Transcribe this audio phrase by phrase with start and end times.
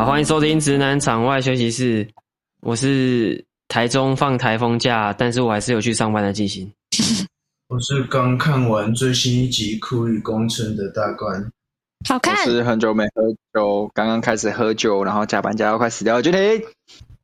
[0.00, 2.06] 好，欢迎收听《直男场外休息室》，
[2.62, 6.72] 我是台中放台风假，但是我还是有去上班的季星。
[7.68, 11.52] 我是刚看完最新一集《苦与共存》的大官，
[12.08, 12.34] 好看。
[12.46, 16.40] 我是很久没喝酒，刚刚开始喝酒，然后加班加到快死掉的君婷。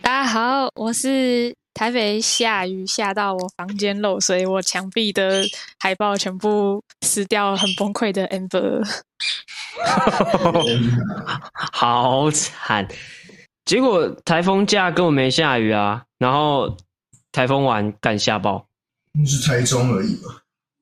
[0.02, 5.44] 大家好，我是台北下雨下到我房间漏水，我墙壁的
[5.78, 8.82] 海报全部撕掉，很崩溃的 Amber。
[11.52, 12.88] 好惨！
[13.66, 16.74] 结果台风假根本没下雨啊，然后
[17.30, 18.66] 台风完干下暴。
[19.12, 20.30] 那是台中而已吧？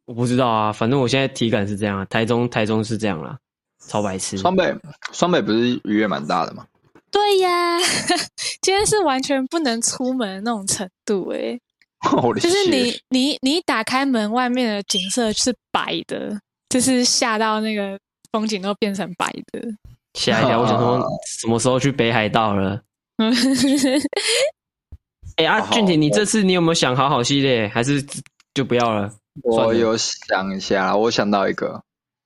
[0.05, 2.05] 我不知道啊，反正我现在体感是这样啊。
[2.05, 3.37] 台中，台中是这样啦，
[3.89, 4.39] 超白痴。
[4.39, 4.73] 双北，
[5.13, 6.65] 双北不是雨也蛮大的吗？
[7.15, 7.79] 对呀，
[8.61, 11.57] 今天是完全不能出门那种程度哎。
[12.41, 17.99] 就是你，你，你打开门，外面的景色是白的，就是下到那个
[18.33, 19.63] 风景都变成白的。
[20.13, 22.83] 吓一跳，我想说什么时候去北海道了？
[25.37, 28.05] 哎、欸、啊，俊廷，你这次你有没有想好好系列，还是
[28.53, 29.11] 就不要了？
[29.43, 31.83] 我有想一下，我想到一个，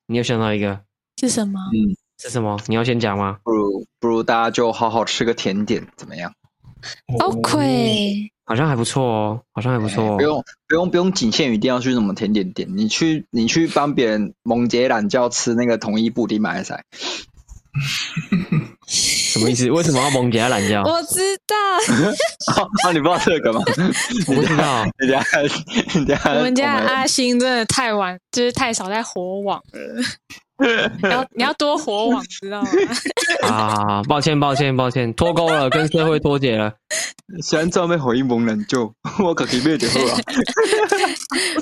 [0.07, 0.81] 你有想到一个
[1.21, 1.59] 是什么？
[1.73, 2.59] 嗯，是什么？
[2.67, 3.37] 你要先讲吗？
[3.43, 6.31] 不如不如大家就好好吃个甜点，怎么样
[7.19, 10.17] ？OK，好像还不错哦，好像还不错、哦欸。
[10.17, 16.83] 不用不用不用，仅限于一定要去什么甜点店，你去你去帮别人蒙杰懒觉吃那个统一布丁买菜。
[18.87, 19.69] 什么意思？
[19.69, 20.81] 为什么要蒙给他懒觉？
[20.83, 21.55] 我知道。
[22.83, 23.61] 啊，你不知道这个吗？
[24.27, 24.83] 我不知道。
[24.99, 25.23] 你家，
[25.95, 30.03] 你家，我们家阿星真的太晚，就是太少在火网了。
[31.01, 32.69] 你要你要多活网，知道吗？
[33.47, 36.73] 啊，抱歉抱歉抱歉，脱钩了，跟社会脱节了。
[37.43, 38.91] 现在被回应蒙人 就
[39.23, 40.17] 我可别点喝了。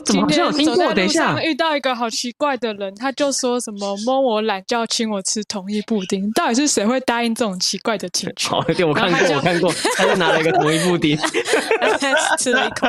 [0.06, 0.94] 怎么好像有听过？
[0.94, 6.32] 等一下，遇到一个好奇怪的人，他就说什么摸我懒觉，请我吃同一布丁。
[6.32, 8.52] 到底是谁会答应这种奇怪的请求？
[8.52, 11.18] 好，对，我看过，我看过，他就拿了一个同一布丁，
[12.40, 12.88] 吃了一口。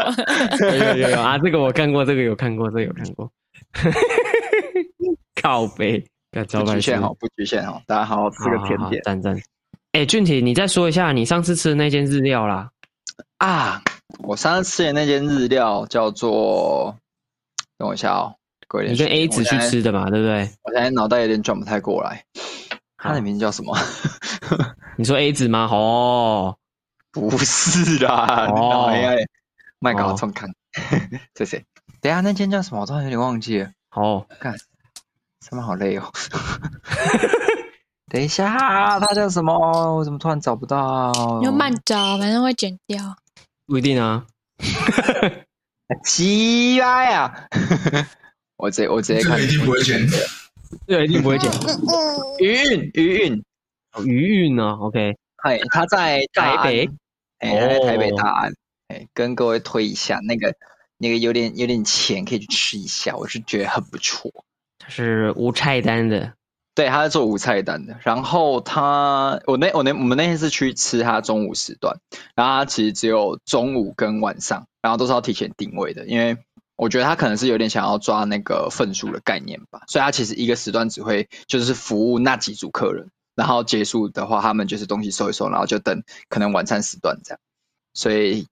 [0.61, 3.31] 有有有有啊，这个我看过，这个有看过，这个有看过。
[5.43, 9.41] 靠北，不局限好，不局限好，大家好好吃个甜点，赞赞。
[9.93, 12.71] 哎，俊体，你再说一下你上次吃的那间日料啦。
[13.39, 13.83] 啊，
[14.19, 16.97] 我上次吃的那间日料叫做，
[17.77, 18.35] 等我一下哦，
[18.69, 18.95] 贵一点。
[18.95, 20.51] 你跟 A 子去吃的嘛，对不对？
[20.63, 22.25] 我现在脑袋有点转不太过来，
[22.97, 23.77] 他的名字叫什么？
[24.97, 25.69] 你说 A 子吗？
[25.71, 26.57] 哦，
[27.13, 28.91] 不是啦，哦，
[29.79, 30.51] 麦搞重看，
[31.37, 31.65] 谢谢。
[32.01, 32.83] 等下那间叫什么？
[32.83, 33.71] 我突然有点忘记了。
[33.89, 34.55] 好，看。
[35.51, 36.13] 他们好累哦！
[38.13, 39.97] 等一下，他叫什么？
[39.97, 41.11] 我怎么突然找不到？
[41.41, 43.17] 你就慢找，反正会剪掉。
[43.67, 44.27] 不一定啊。
[46.05, 47.49] 奇怪呀！
[48.59, 50.19] 我直接我直接看，这个一定不会剪掉。
[50.87, 51.51] 这个一定不会剪。
[52.41, 53.45] 余韵余韵
[54.05, 56.91] 余韵呢？OK，嗨，他在台北，
[57.39, 58.53] 哎，他在台北大安。
[58.89, 60.55] 哎、oh.，跟各位推一下，那个
[60.99, 64.31] 那个有点有点钱，可以去吃一下，我是觉得很不错。
[64.89, 66.33] 是无菜单的，
[66.75, 67.97] 对，他在做无菜单的。
[68.03, 71.99] 然后他，我那我那我们那天是去吃他中午时段，
[72.35, 76.39] 然后他其实只有中午跟晚上，然后都是要提前定位的，因为
[76.77, 87.41] 我觉得他可能是有点想要抓那个份数的概念吧，所以他其实一个时段只会就是服务那几组客人，然后结束的话，他们就是东西收一收，然后就等可能晚餐时段这样，
[87.95, 88.47] 所以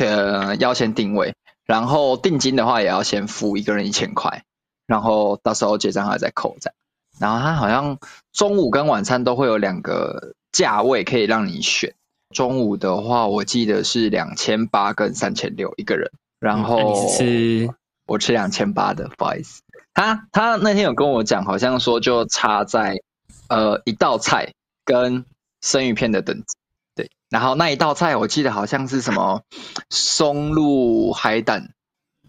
[0.00, 1.34] 呃要先定位，
[1.64, 4.42] 然后定金的话也要先付一个人一千块。
[4.88, 6.72] 然后到时候结账还再扣账，
[7.20, 7.98] 然后他好像
[8.32, 11.94] 中午跟晚餐都会有两个价位可以让你选。
[12.34, 16.10] 中午的话，我记得是两千八跟三千六一个人。
[16.40, 17.68] 然后吃
[18.06, 19.60] 我吃两千八的，不好意思。
[19.92, 23.02] 他他那天有跟我讲，好像说就差在
[23.48, 24.54] 呃一道菜
[24.86, 25.26] 跟
[25.60, 26.56] 生鱼片的等级。
[26.94, 29.42] 对，然后那一道菜我记得好像是什么
[29.90, 31.74] 松露海胆。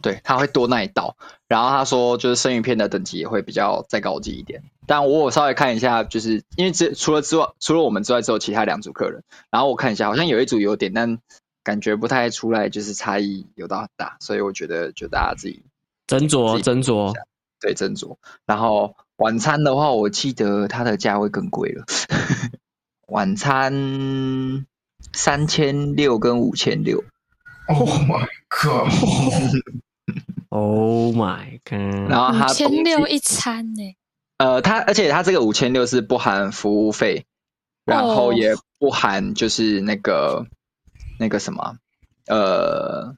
[0.01, 1.15] 对，他会多那一道，
[1.47, 4.63] 然后他说就是生鱼片的等级也会比较再高级一点。
[4.87, 9.23] 但我有稍微看一下，就是因为这除了之外，除了我们之外，只有其他两组客人。
[9.51, 11.19] 然后我看一下，好像有一组有点，但
[11.63, 14.17] 感觉不太出来，就是差异有到很大。
[14.19, 15.63] 所以我觉得就大家自己
[16.07, 17.13] 斟酌斟酌，
[17.61, 18.17] 对斟酌。
[18.45, 21.85] 然后晚餐的话，我记得它的价位更贵了，
[23.07, 24.65] 晚餐
[25.13, 27.03] 三千六跟五千六。
[27.67, 28.89] Oh my god！
[30.49, 32.09] Oh my god！
[32.09, 33.95] 然后他五千六一餐呢？
[34.37, 37.25] 呃，他而且他这个五千六是不含服务费，
[37.85, 40.47] 然后也不含就是那个、oh.
[41.19, 41.75] 那个什么
[42.27, 43.15] 呃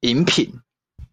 [0.00, 0.60] 饮品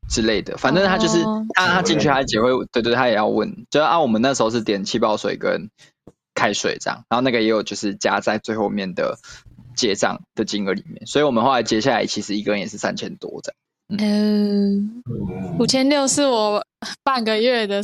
[0.08, 1.44] 之类的，反正他就是、oh.
[1.56, 5.72] 他他进去他也会对对，他也要问，就是啊，我们那时候是点气泡水跟
[6.36, 9.18] 开水这样，然后那个也有就是加在最后面的
[9.76, 13.58] 结账的金额里面，所以我们后来接下来其实一个人也是三千多这样。
[13.90, 15.04] 嗯，
[15.60, 16.66] 五千六是我
[17.04, 17.82] 半个月的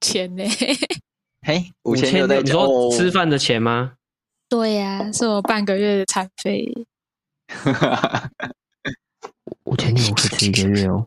[0.00, 0.44] 钱呢。
[1.46, 3.94] 嘿，五千六在你说吃饭的钱吗？
[4.48, 6.66] 对呀、啊，是我半个月的餐费。
[9.64, 11.06] 五千六可以吃一个月哦。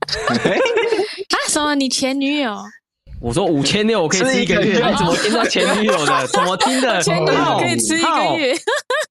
[0.30, 1.36] 啊？
[1.48, 1.74] 什么？
[1.74, 2.56] 你前女友？
[3.20, 6.26] 我说五千六我可以吃一个月，你怎么听到前女友的？
[6.32, 7.02] 怎么听的？
[7.02, 8.54] 前女友可以吃一个月。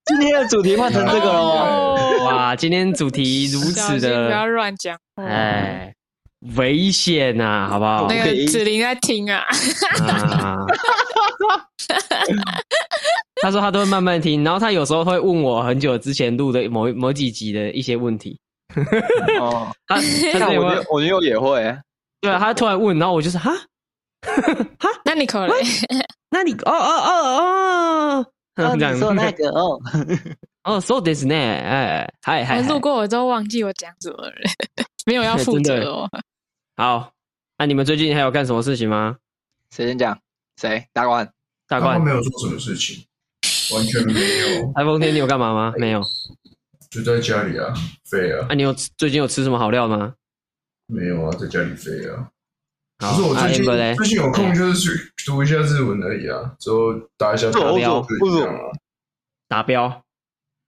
[0.06, 2.26] 今天的主题换成这个了吗？
[2.26, 4.98] 哇，今天主题如此的，不要乱讲。
[5.16, 5.94] 哎，
[6.58, 8.08] 危险呐，好不好？
[8.10, 9.44] 那个子林在听啊。
[13.42, 18.40] 他说他都会慢慢听，然后他有时候会问我很久之前录的某某几集的一些问题。
[19.40, 20.02] 哦，他
[20.40, 21.78] 他我我女友也会，
[22.22, 23.52] 对啊，他突然问，然后我就是哈。
[24.80, 25.56] 哈，那你可能，
[26.30, 28.26] 那你哦哦哦
[28.56, 29.80] 哦，这样说那个哦
[30.66, 31.34] 哦，so this 呢？
[31.36, 34.34] 哎，嗨嗨，路过我都忘记我讲什么了，
[35.06, 36.10] 没有要负责哦。
[36.76, 37.12] 好，
[37.58, 39.16] 那你们最近还有干什么事情吗？
[39.72, 40.20] 谁先讲？
[40.58, 40.86] 谁？
[40.94, 41.28] 大官，
[41.68, 43.06] 大官没有做什么事情，
[43.74, 44.74] 完全没有。
[44.74, 45.74] 台风天你有干嘛吗？
[45.78, 46.02] 没有，
[46.92, 47.74] 就在家里啊，
[48.10, 48.46] 废啊。
[48.50, 50.14] 那你有最近有吃什么好料吗？
[50.88, 52.30] 没有啊，在家里废啊。
[53.00, 58.54] 好不是我最近、啊、最近有空就是去读一下日文而已啊，之后打一下打标，不啊。
[59.48, 60.04] 打标。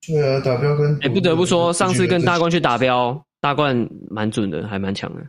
[0.08, 5.22] 对啊，打标跟哎、欸，不得不说，上次跟大冠去打标，大冠蛮准的，还蛮强的。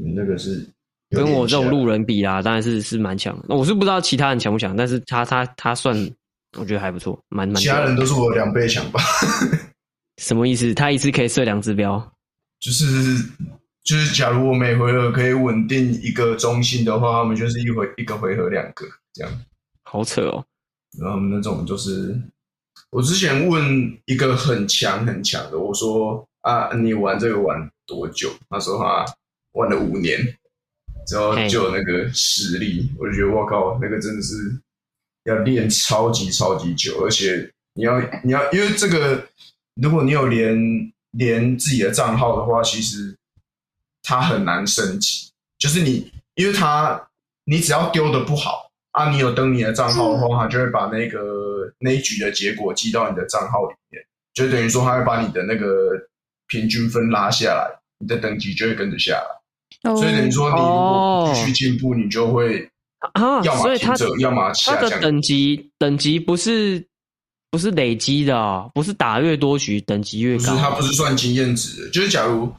[0.00, 0.64] 你那个是
[1.10, 3.46] 跟我这种路人比啦，当然是是蛮强的。
[3.48, 5.94] 那我是不知道其他人强不强，但是他他他算，
[6.56, 7.56] 我觉得还不错，蛮蛮。
[7.56, 9.00] 其他人都是我两倍强吧？
[10.18, 10.72] 什么意思？
[10.72, 11.98] 他一次可以射两只标？
[12.60, 12.86] 就是。
[13.88, 19.32] 就是假如我每回合可以稳定一个中心的话，他们就是一回一个回合两个这样，
[19.82, 20.44] 好扯哦。
[21.00, 22.14] 然后那种就是，
[22.90, 28.30] 我之前问一个很强很强的，我说啊，你玩这个玩多久？
[28.50, 29.06] 他说他
[29.52, 30.20] 玩了五年，
[31.10, 32.92] 然后就有那个实力。
[32.98, 34.34] 我就觉得我靠，那个真的是
[35.24, 39.26] 要练超级超级久，而且你要你要因为这个，
[39.80, 43.16] 如果你有连连自己的账号的话，其实。
[44.08, 46.98] 它很难升级，就是你，因为它
[47.44, 54.02] 你只要丢的不好啊，你有登你的账号的话，它就会把那个那一局的结果记到你的账号里面，
[54.32, 55.90] 就等于说它会把你的那个
[56.46, 59.94] 平均分拉下来，你的等级就会跟着下来。
[59.94, 62.66] 所以等于说你如果继续进步，你就会
[63.12, 64.88] 啊，要么停着，要么下降。
[64.88, 66.82] 它的等级等级不是
[67.50, 70.44] 不是累积的哦，不是打越多局等级越高。
[70.44, 72.50] 不是，它不是算经验值，就是假如。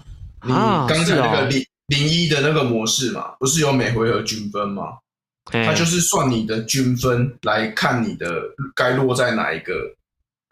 [0.43, 4.97] 你刚才那个零零一的那个模式嘛，不是有每回合均分吗？
[5.51, 8.29] 它就是算你的均分来看你的
[8.75, 9.73] 该落在哪一个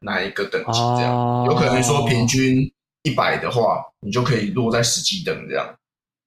[0.01, 1.45] 哪一个等级这样。
[1.45, 2.72] 有可能说平均
[3.04, 5.68] 一百的话，你就可以落在十几等这样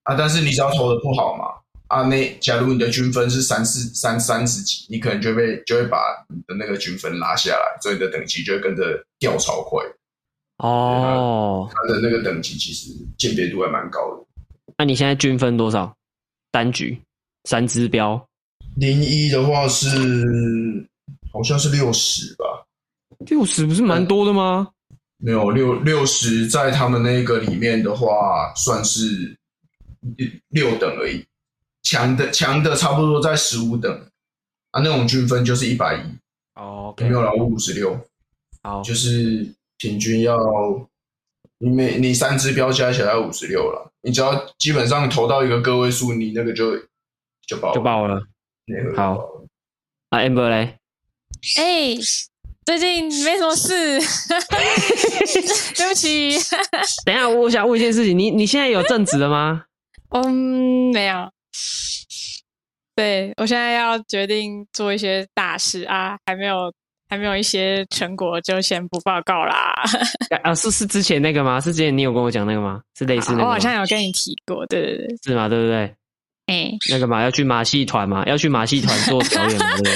[0.05, 0.15] 啊。
[0.15, 1.47] 但是你只要投的不好嘛，
[1.89, 5.99] 啊，那假如你的均分是三四三三十几，你可能就被就会把
[6.29, 9.83] 你的那个均分拉下来，所以你的等级就会跟着掉超快。
[10.63, 14.27] 哦，他的那个等级其实鉴别度还蛮高的。
[14.77, 15.95] 那你现在均分多少？
[16.51, 17.01] 单局
[17.45, 18.23] 三支标，
[18.77, 19.89] 零一的话是
[21.33, 22.45] 好像是六十吧？
[23.21, 24.69] 六十不是蛮多的吗？
[25.17, 29.35] 没有六六十，在他们那个里面的话，算是
[30.49, 31.25] 六等而已。
[31.83, 33.91] 强的强的差不多在十五等
[34.73, 36.61] 啊，那种均分就是一百一。
[36.61, 37.99] 哦，没有了，我五十六。
[38.63, 39.55] 好，就是。
[39.81, 40.37] 平均要
[41.59, 46.77] 你每你三支标加起来要五十六了，你只要基本上投到一个个位数，你那个就
[47.47, 48.23] 就爆就爆了。
[48.95, 49.19] 好，
[50.11, 50.79] 啊，Amber 嘞？
[51.57, 51.97] 哎，
[52.67, 53.99] 最近没什么事，
[55.75, 56.33] 对不起。
[57.07, 59.65] 等一下，我想问一件事情，你你现在有正职了吗？
[60.11, 61.31] 嗯，没有。
[62.95, 66.71] 对，我现在要决定做一些大事啊，还没有。
[67.11, 69.75] 还没有一些成果，就先不报告啦。
[70.45, 71.61] 啊，是是之前那个吗？
[71.61, 72.81] 是之前你有跟我讲那个吗？
[72.97, 73.45] 是类似那个？
[73.45, 75.49] 我好像有跟你提过，对对对，是吗？
[75.49, 75.77] 对不对？
[76.47, 79.93] 哎、欸，那个嘛，要去马戏团嘛，要去马戏团做表演嘛， 对不对？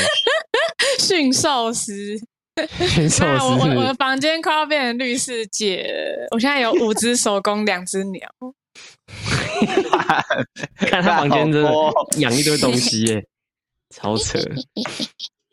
[0.99, 2.19] 驯兽师，
[2.89, 6.29] 驯兽师，我我的房间快要变成绿世界了。
[6.33, 8.29] 我现在有五只手工，两只鸟。
[10.79, 11.73] 看他房间真的
[12.19, 13.25] 养一堆东西耶，
[13.91, 14.39] 超扯。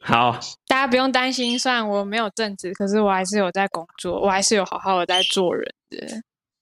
[0.03, 0.31] 好，
[0.67, 1.57] 大家不用担心。
[1.57, 6.07] 虽然我没有正职，可是我还是有在工作，我还是有好好的在做人的。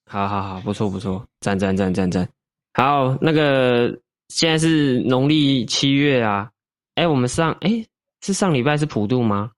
[0.06, 2.28] 好好好，不错不错，赞赞赞赞赞。
[2.74, 6.50] 好，那个现在是农历七月啊，
[6.96, 7.84] 哎，我们上哎
[8.22, 9.52] 是上礼拜是普渡吗？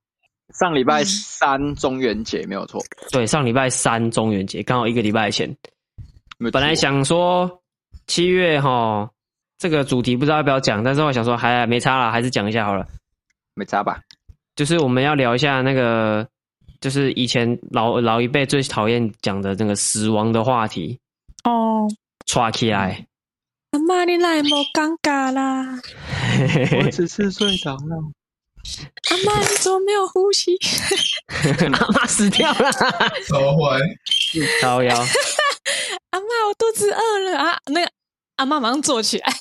[0.59, 2.79] 上礼拜三中元节没有错。
[3.11, 5.49] 对，上礼拜三中元节刚好一个礼拜前。
[6.51, 7.49] 本来想说
[8.05, 9.09] 七月哈，
[9.57, 12.85] 这个主题不知道要不要讲，但是我想说还没差了，还是讲一下好了。
[13.61, 14.01] 没差吧？
[14.55, 16.27] 就是我们要聊一下那个，
[16.79, 20.99] 就是以前老老一辈最讨厌讲的那个死亡的话题
[21.43, 21.87] 哦。
[22.25, 23.05] 抓起来，
[23.71, 25.79] 阿妈你来莫尴尬啦，
[26.83, 28.11] 我只是睡着了。
[29.11, 30.57] 阿妈你怎么没有呼吸？
[31.79, 32.71] 阿妈死掉了，
[33.27, 33.79] 超坏，
[34.61, 34.95] 超妖。
[34.95, 37.59] 阿妈我肚子饿了啊！
[37.67, 37.91] 那个
[38.37, 39.33] 阿妈马上坐起来，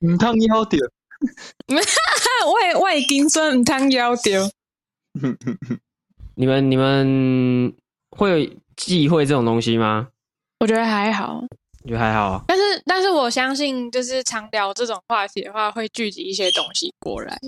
[0.00, 0.78] 唔烫腰掉。
[1.74, 4.48] 外外金孙唔烫腰掉。
[6.34, 7.72] 你们你们
[8.10, 10.08] 会忌讳这种东西吗？
[10.60, 11.44] 我觉得还好，
[11.82, 12.44] 我觉得还好。
[12.48, 17.38] 但是但是我相信，就是常聊这种话题的话，会聚集一些东西过来。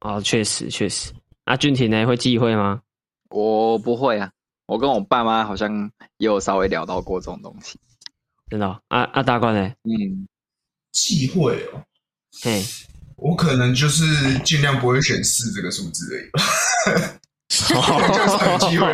[0.00, 1.12] 哦，确实确实。
[1.44, 2.06] 阿俊廷呢？
[2.06, 2.80] 会忌讳吗？
[3.30, 4.30] 我不会啊，
[4.66, 7.78] 我跟我爸妈好像也有稍微聊到过这种东西。
[8.48, 8.80] 真的、哦？
[8.88, 9.72] 阿阿大官呢？
[9.84, 10.26] 嗯，
[10.90, 11.82] 忌讳哦。
[12.42, 12.62] 嘿。
[13.24, 17.18] 我可能就是尽量不会选四这个数字而已吧。
[17.48, 18.86] 这样很忌讳，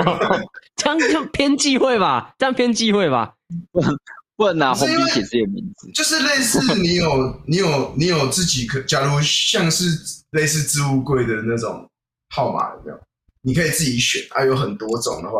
[0.76, 2.32] 这样就偏忌讳吧？
[2.38, 3.34] 这样偏忌讳吧？
[3.72, 3.98] 不能
[4.36, 9.84] 不能拿红笔写自己的名字，就是类似你有你有你有自己可，假如像是
[10.30, 11.84] 类似置物柜的那种
[12.28, 13.00] 号码这样，
[13.42, 15.38] 你可以自己选，还、啊、有很多种的话，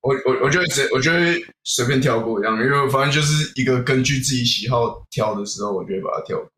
[0.00, 6.48] 我我我就会直我就会随便跳过一样，因为反正就是一个根据自己喜好挑的时候，我就会把它挑过。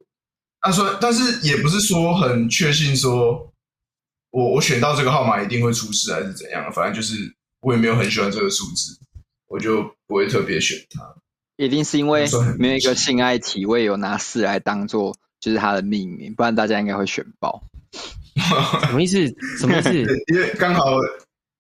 [0.67, 3.53] 他说，但是也不是说很确信，说
[4.31, 7.15] 我我选到这个号码一定会出事还是怎样，反正就是
[7.61, 8.99] 我也没有很喜欢这个数字，
[9.49, 11.03] 我就不会特别选它。
[11.57, 12.27] 一定是因为
[12.59, 17.63] 没有一个性爱体位有拿四来当做就是它的命名，不然大家应该会选爆。
[18.89, 19.17] 什么意思？
[19.59, 19.91] 什么意思？
[20.35, 20.85] 因为刚好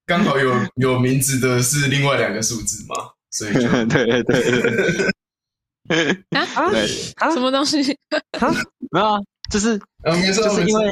[0.05, 2.95] 刚好有有名字的是另外两个数字嘛，
[3.31, 5.11] 所以就对 对对。
[6.31, 6.47] 啊
[7.17, 7.31] 啊！
[7.31, 7.81] 什么东西？
[8.41, 8.51] 啊，
[8.91, 9.19] 没有啊，
[9.51, 9.79] 就是
[10.35, 10.87] 就是因为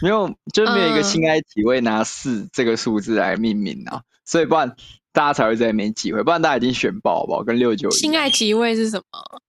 [0.00, 4.74] 没有，就是没有一个性爱体位拿四这个数字来命名啊，所以不然
[5.12, 7.42] 大家才会在那边忌讳，不然大家已经选爆好不好？
[7.42, 7.92] 跟六九一。
[7.92, 9.04] 性爱体位是什么？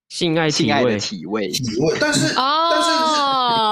[0.10, 2.90] 性爱性爱的体位体位，但是但是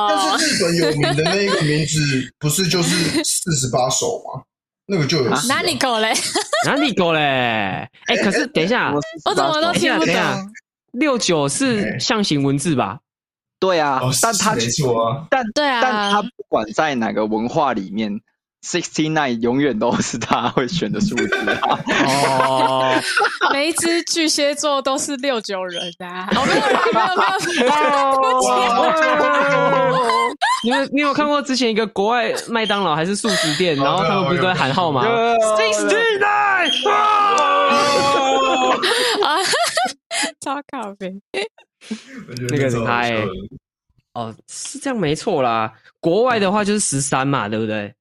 [0.10, 4.42] 但是日本有名的那个名字不是就是四十八首吗？
[4.88, 6.12] 那个就有哪里狗嘞？
[6.66, 7.20] 哪里狗嘞？
[8.08, 8.92] 哎，可是等一下，
[9.26, 10.16] 我怎么都听不懂。
[10.92, 13.00] 六九是象形文字吧？
[13.60, 18.20] 对啊，哦、但他没错啊，但对啊，但他不管在哪个文化里面
[18.66, 21.80] ，sixty nine 永远都是他会选的数字啊。
[22.50, 22.92] 哦，
[23.54, 26.28] 每一只巨蟹座都是六九人啊！
[26.32, 26.66] 没有没有没
[29.94, 37.38] 有，你们你有看过之前一个国外麦当劳还是速食店，然后他们不是都在喊号吗？sixty nine 啊！
[40.40, 41.14] 超靠北，
[42.50, 43.16] 那个是他哎，
[44.14, 45.74] 哦，是这样没错啦。
[46.00, 47.94] 国外的话就是十三嘛，对不对？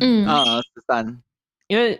[0.00, 1.22] 嗯啊，十三。
[1.68, 1.98] 因为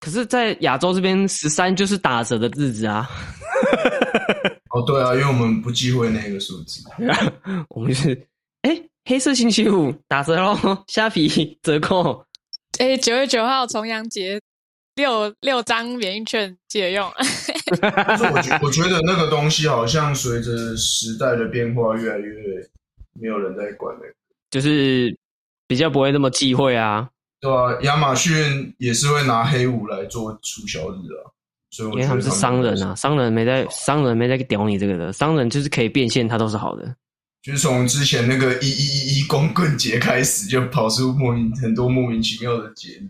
[0.00, 3.08] 可是，在亚洲这边，十三就是打折的日子啊。
[4.70, 6.82] 哦，对啊，因为我们不忌讳那个数字，
[7.70, 8.12] 我们是
[8.62, 12.24] 哎、欸，黑色星期五打折喽，虾皮折扣。
[12.78, 14.40] 哎、欸，九月九号重阳节。
[14.98, 17.10] 六六张免运券借用。
[17.80, 22.34] 但是我觉我觉得那个东西好像随着时代的变化，越来越
[23.20, 24.02] 没有人在管了，
[24.50, 25.16] 就是
[25.66, 27.08] 比较不会那么忌讳啊。
[27.40, 31.30] 对啊，亚马逊也是会拿黑五来做促销日啊，
[31.70, 36.96] 所以因为他们是商人啊，商人没在商人没在屌你这个的，商人就是可以变现，他都是好的。
[37.40, 43.08] 就是从之前那个一一一一光棍节开始，就跑出莫名很多莫名其妙的节日。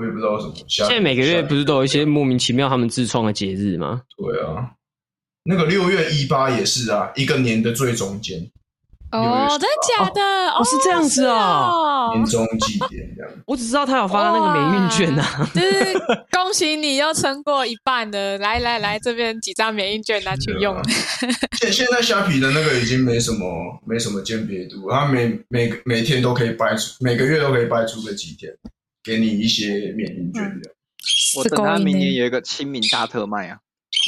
[0.00, 0.54] 我也不知道什么。
[0.66, 4.00] 现在每个月不是都有一些莫名其妙他们自创的节日吗？
[4.16, 4.70] 对啊，
[5.44, 8.40] 那个六月一八也是啊，一个年的最中间。
[9.12, 9.66] 哦，真的
[9.98, 10.22] 假的？
[10.52, 13.30] 哦，是这样子哦，年终祭典这样。
[13.46, 15.98] 我只知道他有发那个免运券啊，就是
[16.30, 20.74] 恭喜你又撑过一半的，来来来，这边几张免运券拿去用。
[21.58, 23.46] 现现在虾皮的那个已经没什么
[23.84, 28.50] 没什么鉴别度，他每每每天都可以掰出，每个月都可以掰出个几天。
[29.02, 30.70] 给你一些免运券的，
[31.36, 33.58] 我等他明年有一个清明大特卖啊，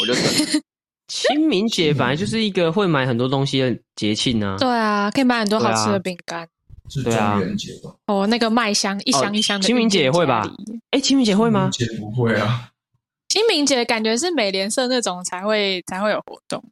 [0.01, 0.23] 我就等。
[1.09, 4.57] 清明节本来就是一个会买很多东西的节庆啊。
[4.59, 6.49] 对啊，可以买很多好吃的饼干。
[6.89, 7.95] 是中元节吧？
[8.07, 9.67] 哦，那个麦香一箱一箱的。
[9.67, 10.43] 清明节也会吧？
[10.91, 11.71] 哎，清明节会吗？
[11.71, 12.71] 清明节不会啊。
[13.29, 16.63] 清明节感觉是美联社那种才会才会有活动。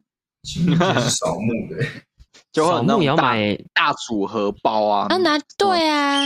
[0.43, 1.87] 清明节是扫墓的。
[2.53, 3.37] 就会有那种大
[3.75, 6.23] 大组合包啊，啊拿对啊，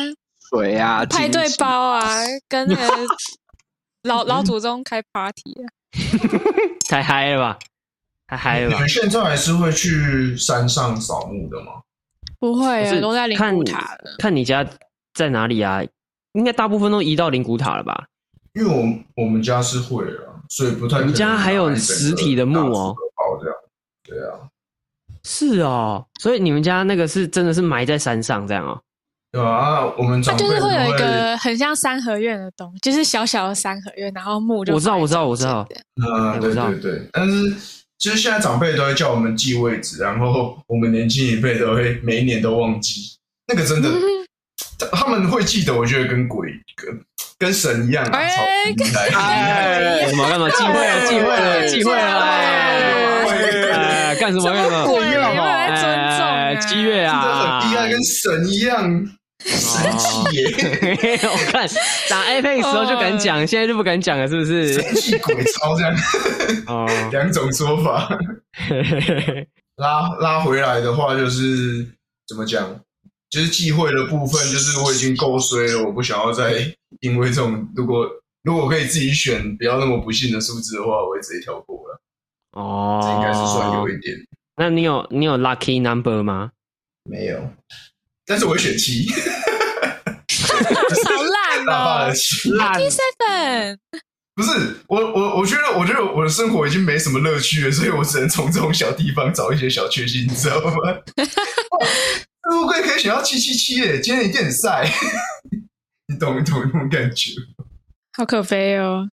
[0.54, 2.02] 水啊， 派对包啊，
[2.49, 2.88] 跟那个
[4.02, 5.66] 老老祖宗开 party 啊，
[6.88, 7.58] 太嗨了吧，
[8.26, 8.75] 太嗨了吧！
[8.75, 11.73] 你们现在还是会去山上扫墓的吗？
[12.38, 14.66] 不会，啊都在灵骨塔看，看你家
[15.14, 15.82] 在哪里啊？
[16.32, 18.06] 应该大部分都移到灵骨塔了吧？
[18.54, 18.68] 因为
[19.16, 21.02] 我我们家是会了，所以不太。
[21.04, 22.94] 你家还有实体的墓哦？
[23.40, 23.56] 这样，
[24.04, 24.38] 对啊，
[25.25, 28.80] 是哦，所以你们家那个是真的是埋在山上这样哦？
[29.34, 35.66] 对啊，我们它就是会有一个很像三合院的东西，就是小小的三合院，然后木就我知道，我知道，我知道，
[36.00, 37.52] 嗯，对对对，但是
[37.98, 43.16] 其实现在长辈都会叫我们记位置，然后我们年轻一辈都会每一年都忘记，
[43.48, 43.90] 那个真的。
[44.92, 47.00] 他们会记得，我觉得跟鬼跟
[47.38, 48.10] 跟神一样啊！
[48.18, 48.88] 哎，干
[50.08, 50.50] 什么干嘛？
[50.50, 52.00] 忌讳了，忌讳了，忌讳了！
[53.70, 54.84] 哎，干什么干什么？
[54.86, 55.84] 鬼有没有在尊
[56.18, 56.68] 重？
[56.68, 59.06] 七月啊，很厉害，跟神一样
[59.44, 61.18] 神奇耶！
[61.28, 61.68] 我看
[62.08, 64.72] 打 Apex 时候就敢讲，现在就不敢讲了，是不是？
[64.74, 65.94] 神奇鬼超这样
[66.66, 68.08] 哦，两种说法。
[69.76, 71.86] 拉拉回来的话，就是
[72.26, 72.80] 怎么讲？
[73.30, 76.52] 就是忌讳的部分，就是我已经够衰了，我不想要再
[77.00, 78.08] 因为这种，如果
[78.44, 82.00] 如果可以自己选，不要那么不幸的数字的话，我会直接跳过了。
[82.52, 84.16] 哦，这应该是算有一点。
[84.56, 86.52] 那你有你有 lucky number 吗？
[87.10, 87.50] 没有，
[88.24, 89.06] 但是我会选七。
[91.04, 92.10] 好烂哦！
[92.12, 93.78] lucky seven。
[94.34, 94.50] 不是
[94.88, 100.72] 我我我觉得我觉得我的生活已经没什么乐趣了，所以我只能从这种小地方找一些小确幸，你知道吗？
[102.52, 104.90] 乌龟可以选到七七七耶，今天一定很晒，
[106.08, 107.30] 你懂不懂那种感觉？
[108.18, 109.08] 好可悲哦！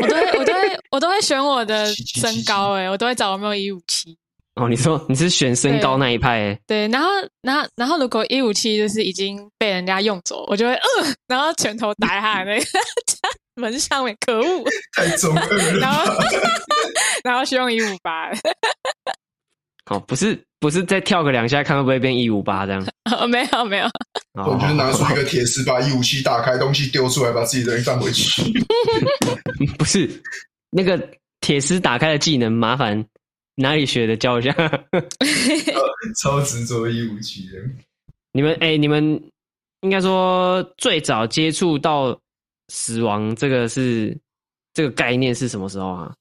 [0.00, 4.16] 我都会，我都会，我都会选我的身高哎，我都会找我没有一五七。
[4.58, 6.60] 哦，你说你是选身高那一派哎？
[6.66, 7.08] 对，然后，
[7.42, 12.66] 然后，然后如果一五七就是已经被人家用走，我就会嗯，然后拳头打在他的那个
[13.54, 14.64] 门上面，可恶，
[14.96, 15.78] 太中二了。
[15.78, 16.12] 然后，
[17.22, 18.30] 然后用一五八。
[19.86, 22.84] 哦，不是，不是再跳个两下，看会不会变一五八这样？
[23.16, 23.88] 哦，没有，没有。
[24.34, 28.42] 我就是拿出一个 铁丝，把一五七打开，东西丢出来，把自己的人放回去。
[29.78, 30.08] 不是，
[30.70, 31.00] 那个
[31.40, 33.04] 铁丝打开的技能，麻烦
[33.58, 34.52] 哪里学的教一下。
[36.22, 37.58] 超执着一五七的。
[38.32, 39.22] 你们哎、欸，你们
[39.82, 42.18] 应该说最早接触到
[42.68, 44.16] 死亡这个是
[44.72, 46.14] 这个概念是什么时候啊？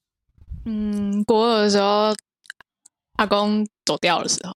[0.65, 2.13] 嗯，国二的时候。
[3.17, 4.53] 阿公走掉的时候，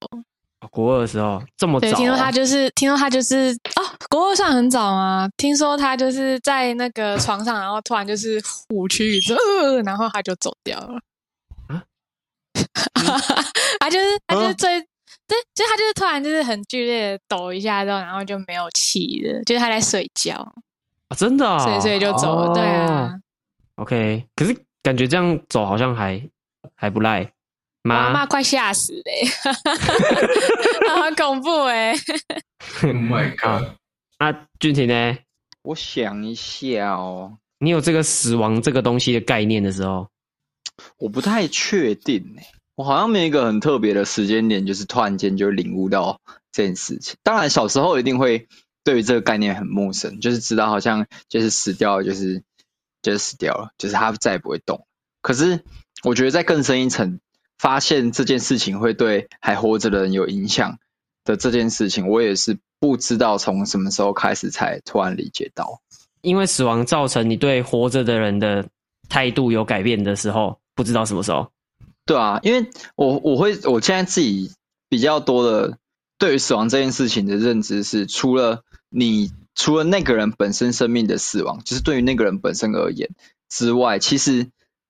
[0.70, 1.90] 国二的时候这么早、啊？
[1.90, 5.28] 对，听说他就是，听说他就是哦，国二算很早吗？
[5.36, 8.40] 听说他就是在那个床上，然后突然就是
[8.70, 9.36] 虎躯宇宙，
[9.84, 11.02] 然后他就走掉了。
[12.94, 13.20] 啊？
[13.80, 14.84] 他就是他就是最、啊、
[15.28, 20.36] 对，就他就是突然就是很剧烈的抖一下之后，然后就没有气了，就是他在睡觉
[21.08, 22.52] 啊，真的、哦，所以所以就走了。
[22.52, 23.14] 哦、对啊
[23.76, 26.22] ，OK，可是感觉这样走好像还
[26.76, 27.32] 还不赖。
[27.84, 29.24] 妈妈快吓死嘞！
[30.88, 31.96] 好恐怖哎！
[32.84, 33.70] Oh my god！
[34.20, 35.18] 啊，俊廷呢？
[35.64, 40.08] 我想一下哦，你有这个死亡这个东西的概念的时候，
[40.98, 42.46] 我不太确定哎。
[42.76, 46.20] 我好像没有一个很特别的时间点，就是突然间就领悟到
[46.52, 47.16] 这件事情。
[47.24, 48.48] 当然，小时候一定会
[48.84, 52.44] 对于这个概念很陌生，就是知道好像就是死掉了，就是
[53.02, 54.86] 就是死掉了，就是他再也不会动。
[55.22, 55.64] 可是
[56.04, 57.20] 我觉得在更深一层。
[57.60, 60.80] 发现这件事情会对还活着的人有影响
[61.24, 65.80] 的这件事情，我也是不知道从什么时候开始才突然理解到。
[66.22, 68.68] 因为死亡造成你对活着的人的
[69.08, 71.52] 态度有改变的时候，不知道什么时候。
[72.06, 74.52] 对啊，因为我我会我现在自己
[74.90, 75.78] 比较多的
[76.18, 83.10] 对于死亡这件事情的认知是，除了你除了那个人本身生命的死亡，就是对于那个人本身而言
[83.50, 84.50] 之外，其实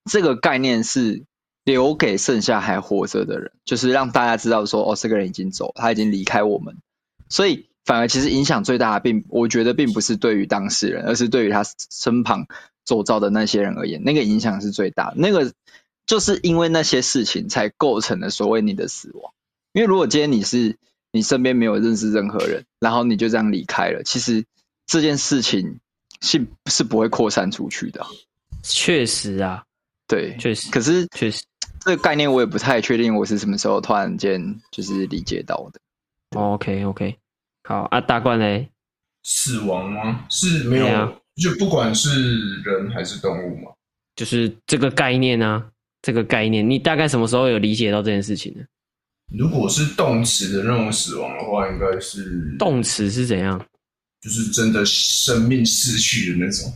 [0.10, 1.23] 这个概念是。
[1.63, 6.75] 留给剩下还活着的人，就是让大家知道说，哦，这个人已经走，他已经离开我们。
[7.30, 12.47] 所以，反而其实影响最大的并，我觉得并不是对于当事人，而是对于他身旁
[12.84, 15.17] 周遭的那些人而言，那个影响是最大的。
[15.17, 15.54] 那个
[16.06, 19.34] 就是因为那些事情才构成了所谓你的死亡。
[19.74, 20.78] 因为如果今天你是
[21.12, 24.46] 你身边没有认识任何人，然后你就这样离开了，其实
[24.86, 25.80] 这件事情
[26.22, 28.06] 是是不会扩散出去的。
[28.64, 29.64] 确实啊，
[30.08, 31.44] 对，确实，可是确实。
[31.84, 35.80] 这个概念我也不太确定，我是什么时候突然间就是理解到的。
[36.40, 37.18] OK OK，
[37.64, 38.70] 好啊，大冠嘞，
[39.24, 40.24] 死亡吗？
[40.30, 43.72] 是没有，啊、就不管是人还是动物嘛，
[44.16, 48.64] 就是这个概念啊，这个概念，你大概什么时候有理解到这件事情呢？
[49.38, 53.58] 如果是动词的那种死亡的话，应该是动词是怎样？
[54.22, 56.72] 就是真的生命逝去的那种。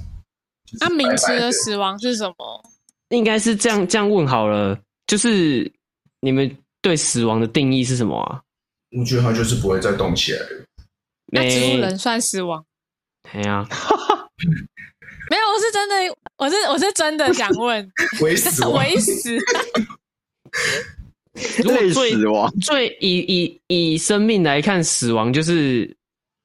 [0.79, 2.63] 那名词的死亡是什么？
[3.09, 5.71] 应该是这样这样问好了，就是
[6.21, 6.49] 你们
[6.81, 8.41] 对死亡的定义是什么啊？
[8.97, 10.65] 我觉得它就是不会再动起来了。
[11.27, 12.65] 那植物人算死亡？
[13.31, 13.67] 对呀。
[15.29, 15.95] 没有，我是真的，
[16.37, 19.37] 我是我是真的想问， 为死为死。
[21.63, 25.95] 如果最死亡，最以以以生命来看，死亡就是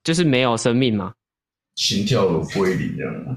[0.02, 1.12] 就是没有生命嘛？
[1.76, 3.36] 心跳有归零这样吗？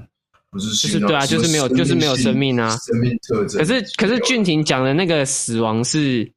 [0.50, 2.76] 不是，就是对啊，就是没有，就是没有生命啊。
[2.78, 3.58] 生命特征。
[3.58, 6.30] 可是可是俊廷讲的那个死亡是，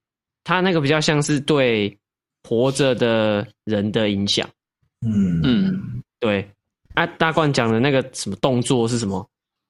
[0.44, 1.96] 他那个比较像是对
[2.44, 4.48] 活着的人的影响。
[5.06, 6.48] 嗯嗯，对。
[6.94, 9.28] 啊，大冠讲的那个什么动作是什么？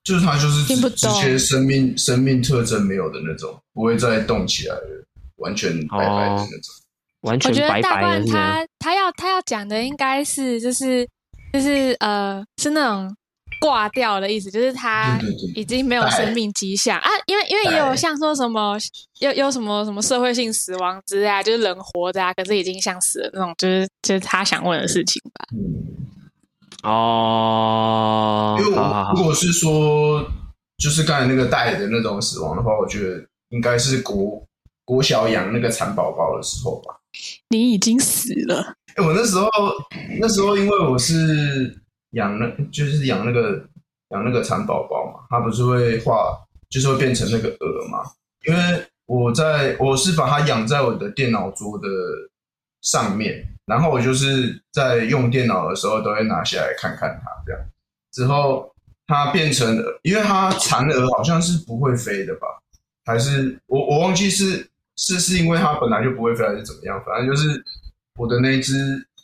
[0.08, 4.82] 就是他就是直直接生命生命特征没有的那种，不会再动起来的，
[5.36, 7.82] 完全白白的那种，哦、完全白白的。
[7.82, 11.06] 我觉得大冠他他要他要讲的应该是就是
[11.52, 13.14] 就是呃是那种
[13.60, 15.20] 挂掉的意思，就是他
[15.54, 16.98] 已经没有生命迹象。
[17.00, 18.78] 啊，因为因为也有像说什么
[19.20, 25.46] 有有什么什么社会性死亡之类啊，就是人活着啊，可是已经像死了那种，就是就是他想问的事情吧。
[25.52, 26.08] 嗯
[26.84, 30.24] 哦，因为我如果是说，
[30.78, 34.42] 就是刚才那个带的那种死亡的话，我觉得应该是国
[34.86, 36.96] 国小养那个蚕宝宝的时候吧。
[37.50, 38.76] 你已经死了。
[38.96, 39.50] 哎，我那时候
[40.20, 41.76] 那时候因为我是
[42.12, 43.64] 养那，就是养那个
[44.10, 46.38] 养那个蚕宝宝嘛，它不是会化，
[46.70, 48.04] 就是会变成那个蛾嘛。
[48.48, 51.88] 因为我在我是把它养在我的电脑桌的
[52.82, 57.62] 上面，然后我就是在用电脑的时候都会拿下来看看它，这样
[58.14, 58.74] 之后
[59.06, 62.48] 它变成，因为它蚕蛾好像是不会飞的吧？
[63.06, 67.04] 还是我我忘记是是是因为它本来就不会飞还是怎么样？
[67.06, 67.62] 反正就是
[68.16, 68.74] 我的那只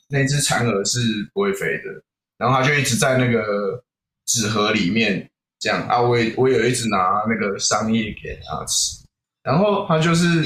[0.10, 1.00] 那只蚕蛾是
[1.34, 2.04] 不会飞的，
[2.38, 3.82] 然后它就一直在那个
[4.26, 9.06] 纸盒里面这样啊，我也我有一直拿那个桑叶给它吃，
[9.42, 10.46] 然后它就是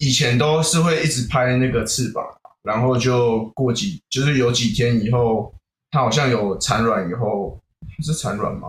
[0.00, 2.24] 以前都是会一直拍那个翅膀。
[2.62, 5.54] 然后就过几，就是有几天以后，
[5.90, 7.58] 它好像有产卵以后，
[8.04, 8.68] 是产卵吗？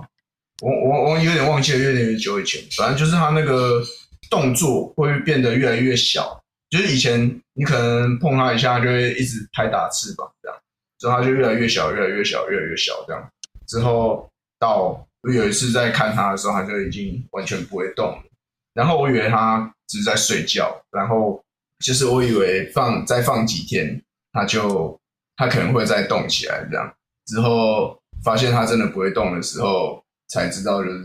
[0.62, 3.84] 我我我有点忘记了，有点久以前，反正就是它那个
[4.30, 10.58] 动作会变得越来越小，就是以前你可能碰它一下就会一直拍打翅膀这样，
[11.00, 13.30] 之后它就越来越小，越来越小，越来越小这样。
[13.68, 18.24] 之后到有一次在看它的时候，它就已经完全不会动了。
[18.74, 21.44] 然后我以为它只是在睡觉，然后。
[21.80, 24.02] 其实我以为放再放几天，
[24.34, 25.00] 它就
[25.38, 26.94] 它可能会再动起来，这样
[27.26, 31.00] 之后发现它真的不会动的时候，才知道就是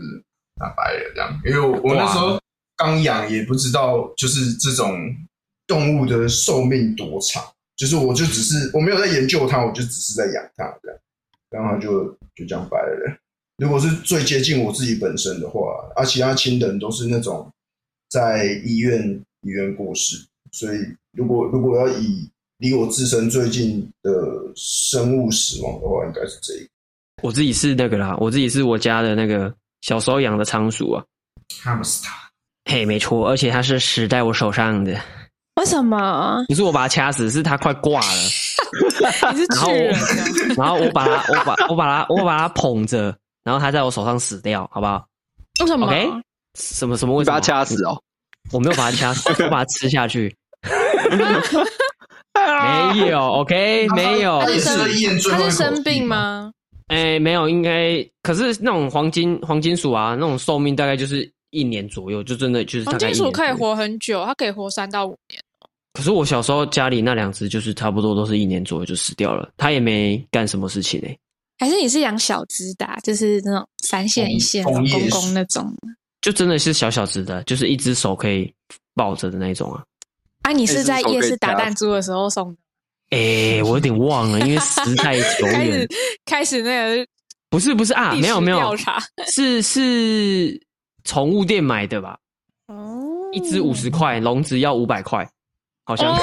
[0.55, 1.41] 它白了这样。
[1.45, 2.39] 因为我我那时候
[2.75, 4.99] 刚养，也不知道就是这种
[5.65, 7.41] 动物的寿命多长，
[7.77, 10.99] 就是我就只是我没有在研究它，我就只是在养它这样，
[11.51, 13.17] 然后就就这样白了。
[13.57, 15.61] 如果是最接近我自己本身的话，
[15.95, 17.49] 而、啊、其他亲人都是那种
[18.09, 20.17] 在医院医院过世。
[20.55, 20.77] 所以，
[21.11, 24.09] 如果如果要以离我自身最近的
[24.55, 26.69] 生物死亡的话，应该是这一个。
[27.23, 31.03] 我自己是那个啦，我自己是我家的那个小时候养的仓鼠啊，
[31.61, 32.13] 哈姆斯塔。
[32.71, 34.93] 嘿，没错，而且它是死在我手上的。
[35.59, 36.45] 为什么？
[36.47, 38.21] 不是我把它掐死，是它快挂了。
[39.35, 40.07] 你是巨人啊。
[40.55, 43.13] 然后我把它，我把我把它，我把它捧着，
[43.43, 45.05] 然后它在我手上死掉，好不好？
[45.59, 46.09] 为什么？OK？
[46.57, 47.13] 什么什么？
[47.15, 47.35] 为什么？
[47.35, 48.01] 把它掐死哦？
[48.51, 50.33] 我没有把它掐死，我把它吃下去。
[52.93, 54.39] 没有， OK，没有。
[54.41, 54.77] 他是生，
[55.31, 56.51] 他是生病吗？
[56.87, 58.05] 哎、欸，没有，应该。
[58.21, 62.85] 可是那种黄金黄金鼠啊，那种寿命大概就是一年左右，就真的就是。
[62.85, 65.41] 黄金鼠可以活很久，它可以活三到五年。
[65.93, 71.17] 可是我小时候家里那两只就是差不多都是一年左右就死掉了，它也没干什么事情哎、欸。
[71.57, 74.73] 还是你是养小只的、啊，就是那种三线一线公
[75.09, 75.73] 公那种？
[76.21, 78.53] 就真的是小小只的，就是一只手可以
[78.93, 79.81] 抱着的那种啊。
[80.45, 82.57] 啊，你是在夜市打弹珠的时候送的？
[83.09, 85.57] 哎、欸，我有点忘了，因为时太 久远。
[85.57, 85.89] 开始
[86.25, 87.07] 开始那个
[87.49, 88.75] 不是不是啊，没有没有，
[89.33, 90.61] 是是
[91.03, 92.15] 宠物店买的吧？
[92.67, 95.27] 哦，一只五十块，笼子要五百块，
[95.83, 96.19] 好像、哦、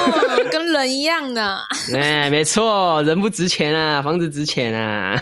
[0.49, 1.57] 跟人一样的。
[1.93, 5.19] 哎、欸，没错，人不值钱啊，房子值钱啊。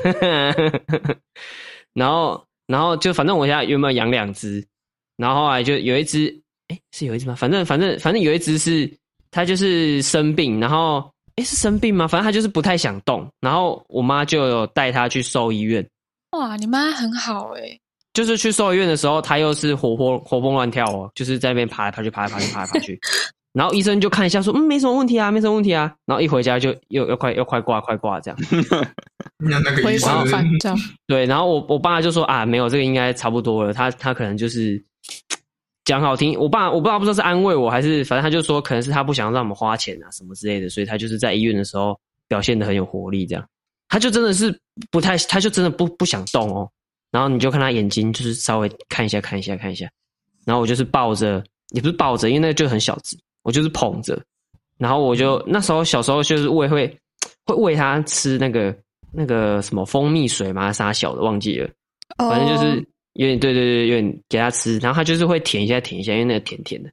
[1.94, 4.64] 然后然后就反正我家原本养两只，
[5.18, 6.40] 然后后来就有一只。
[6.72, 7.36] 哎，是有一只吗？
[7.36, 8.92] 反正反正反正有一只是
[9.30, 12.08] 它就是生病，然后哎是生病吗？
[12.08, 15.86] 反正它就是不太想动，然后我妈就有带它去兽医院。
[16.32, 17.78] 哇，你妈很好哎！
[18.14, 23.00] 就是去兽医院的时候，它又是活泼活蹦乱跳哦，就是在那边爬来爬去，爬来爬去，爬来爬去。
[23.54, 25.94] 然后医生就看一下说，嗯，没什么问题啊，没什么问题啊。
[26.06, 28.40] 然后一回家就又又快又快挂快挂这样。
[29.38, 30.10] 那那个医生
[31.06, 34.82] 对，然后我我爸就说啊，没有这个应该差不多了，他他可能就是
[35.86, 36.38] 讲好听。
[36.40, 43.46] 我爸我不知道不知道是安慰我还是，反正他就说可能是他不想让我们花钱啊什么之类的，所以他就是在医院的时候表现的很有活力这样。
[43.90, 44.58] 他就真的是
[44.90, 46.70] 不太，他就真的不不想动哦。
[47.12, 49.86] 然后你就看他眼睛，就是稍微看一下看一下看一下。
[50.46, 54.18] 然后我就是抱着，也不是抱着，因为那个就很小只，我就是捧着。
[54.78, 56.88] 然后我就那时候小时候就是喂会
[57.46, 58.74] 会喂他吃那个
[59.12, 61.70] 那个什么蜂蜜水嘛，啥小的忘记了，
[62.18, 64.78] 反正就是有点对对对，有点给他吃。
[64.80, 66.92] 然后他就是会舔一下舔一下，因为那个甜甜的。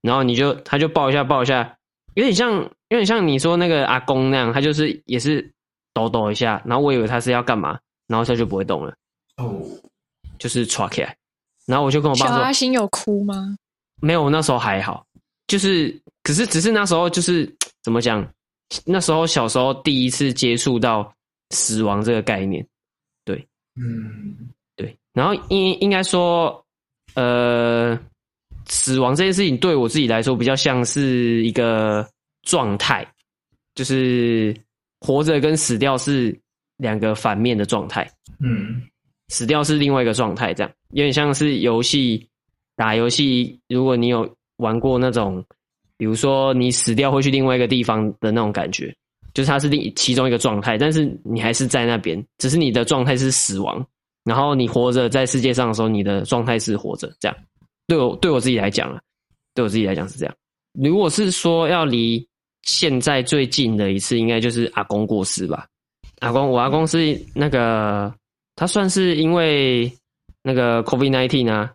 [0.00, 1.76] 然后你就他就抱一下抱一下，
[2.14, 2.52] 有点像
[2.88, 5.50] 有点像你说那个阿公那样，他就是也是。
[5.92, 8.94] 抖抖一下，然后我以为他是要干嘛，然后他就不会动了。
[9.38, 9.60] 哦，
[10.38, 11.16] 就是抓起来，
[11.66, 13.58] 然后我就跟我爸说：“小阿星有哭吗？”
[14.00, 15.04] 没有，那时候还好。
[15.48, 17.52] 就是，可是只是那时候就是
[17.82, 18.24] 怎么讲？
[18.86, 21.12] 那时候小时候第一次接触到
[21.50, 22.64] 死亡这个概念。
[23.24, 24.46] 对，嗯，对。
[25.12, 26.64] 然后应应该说，
[27.14, 27.98] 呃，
[28.66, 32.08] 死亡这件事情对我自己来说比较像是一个
[32.42, 33.06] 状态，
[33.74, 34.54] 就是。
[35.02, 36.38] 活着跟死掉是
[36.76, 38.06] 两个反面的状态，
[38.38, 38.82] 嗯，
[39.28, 42.28] 死掉是另外一个状态，这样有点像是游戏
[42.76, 45.42] 打游戏，如果你有玩过那种，
[45.96, 48.94] 比如说你死掉会去另外一个地方的那种感觉，
[49.32, 53.82] 就是它是另其中一个状态，但是你还是在那边，只是你的状态是死亡，
[54.24, 57.36] 然后你活着在世界上的时候，你的状态是活着，这样
[57.86, 59.00] 对我对我自己来讲啊，
[59.54, 60.34] 对我自己来讲是这样。
[60.72, 62.26] 如果是说要离。
[62.62, 65.66] 现在最近的一次应该就是阿公过世吧？
[66.18, 68.14] 阿公，我阿公是那个，
[68.54, 69.90] 他算是因为
[70.42, 71.72] 那个 COVID-19 啊，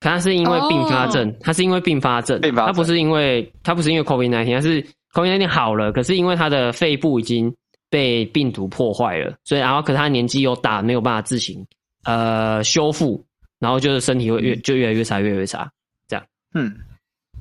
[0.00, 1.36] 可他是因为并发症，oh.
[1.40, 7.54] 他是因为并发症，他不是因为他不是因为 COVID-19，他是 COVID-19 好了，可是因为他的肺部已经
[7.88, 11.64] 被病毒破坏了，所以然后可是他年纪又大，没有办法自行
[12.04, 13.24] 呃修复，
[13.58, 15.70] 然后就是身体会越就越来越差，越来越差，
[16.06, 16.74] 这样，嗯，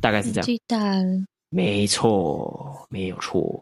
[0.01, 1.27] 大概是这样。
[1.49, 3.61] 没错，没有错。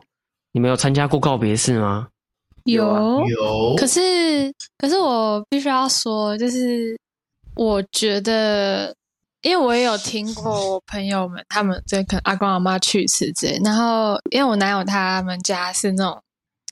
[0.51, 2.07] 你们有参加过告别式吗？
[2.65, 3.75] 有有。
[3.75, 6.97] 可是，可是我必须要说，就是
[7.55, 8.95] 我觉得，
[9.41, 16.21] 因为我也有听过我朋友们他们在可能阿公阿妈去世之类，然后因为我男友他们家是那种。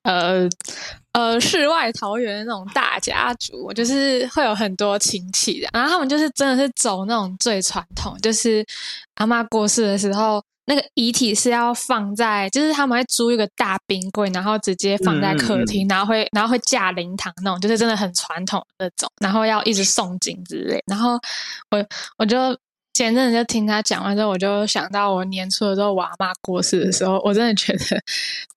[0.03, 0.47] 呃
[1.13, 8.63] 呃，世外桃源的那种大家族，就是会有很多亲戚的，然后他们就是真的是走那种最传统，就是
[9.15, 21.19] 阿嬷过世的时候，那个遗体是要放在，就是他们会租一个大冰柜，然后直接放在客厅，嗯、然后会然后会架灵堂那种，就是真的很传统那种，然后要一直诵经之类，然后
[21.71, 21.85] 我
[22.17, 22.37] 我就。
[22.99, 28.01] 前阵子就听他讲完之后，我就想到我年初的时候，我阿妈过世的时候，我真的觉得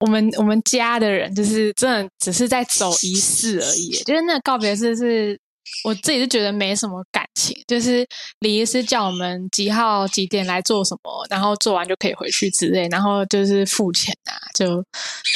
[0.01, 3.91] 我们我们家的人就是真的只是在走仪式而已。
[4.05, 5.39] 就是那个告别式是，
[5.85, 8.05] 我自己是觉得没什么感情，就是
[8.41, 14.85] 李医师叫我们几号几点来做什么，然后做完就可以回去之类，然后就是付钱啊，就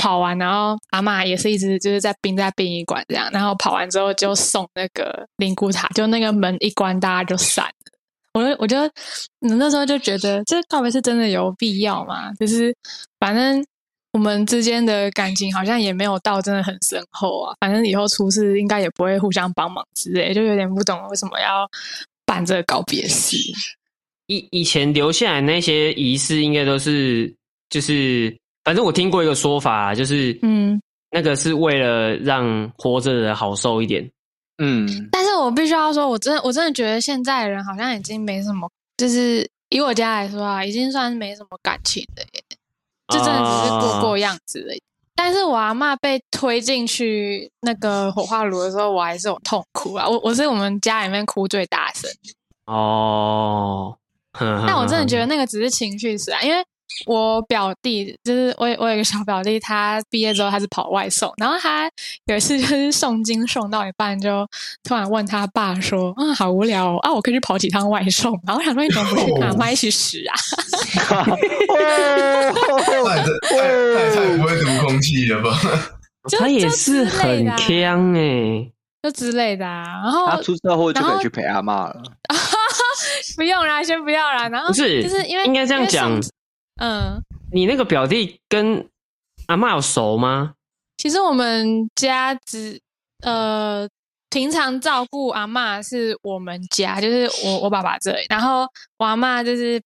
[0.03, 7.93] 跑完，然后阿妈也是一直就是在冰在殡仪馆这样，然后跑完之后就送那个灵骨塔，就那个门一关，大家就散了。
[8.37, 8.77] 我就我就
[9.41, 12.31] 那时候就觉得，这告别是真的有必要吗？
[12.35, 12.77] 就是
[13.19, 13.65] 反正
[14.13, 17.55] 我们之间的感情好像也没有到真的很深厚啊。
[17.61, 21.67] 反正以后出事应该也不会互相帮忙之类，就有点不懂为什么要
[22.27, 23.39] 办这个告别式。
[24.27, 27.35] 以以前留下来那些仪式，应该都是
[27.71, 30.79] 就是，反正我听过一个说法，就是嗯，
[31.11, 34.07] 那个是为了让活着的人好受一点。
[34.59, 42.45] 嗯，但是我必须要说，我真的我真的觉得现在的人好像已经没什么，就是以我家来说啊，已经算是没什么感情的耶，
[43.09, 44.79] 就真的只是过过样子而已。
[44.79, 44.83] 啊、
[45.15, 52.11] 但是我阿嬷被推进去那个火化炉的时候，我还是有痛哭啊，我我是我们家里面哭最大声。
[52.67, 53.97] 哦，
[54.67, 56.65] 但我真的觉得那个只是情绪使啊，因为。
[57.07, 61.91] 我表弟就是我，我有一个小表弟，他毕业之后他是跑外送，然后他
[62.27, 64.47] 有一次就是送经送到一半，就
[64.83, 68.33] 突然问他爸说：“啊，好无聊哦啊，我可以去跑几趟外送。
[68.47, 70.35] ”然后我想说：“你怎么不去跟阿妈一起死啊？”
[71.07, 71.37] 哈哈，
[73.43, 75.59] 太太不会读空气了吧？
[76.39, 78.69] 他也是很强哎，
[79.03, 79.85] 就之类的啊。
[80.03, 82.03] 然后他出车祸就可以去陪阿妈了。
[83.37, 84.49] 不用啦，先不要啦。
[84.49, 86.19] 然后不是，就是因为应该这样讲。
[86.81, 88.89] 嗯，你那个表弟跟
[89.47, 90.55] 阿嬷有熟吗？
[90.99, 92.81] 其实我们家只
[93.23, 93.89] 呃，
[94.31, 98.67] 平常照顾阿嬷是我们家，就是我 我爸爸这里，然后
[98.99, 99.81] 我阿嬷就是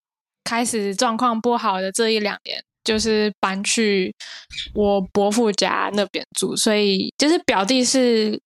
[0.44, 4.14] 开始状况不好的这一两年，就是搬去
[4.74, 8.40] 我伯父家那边住，所以就是表弟是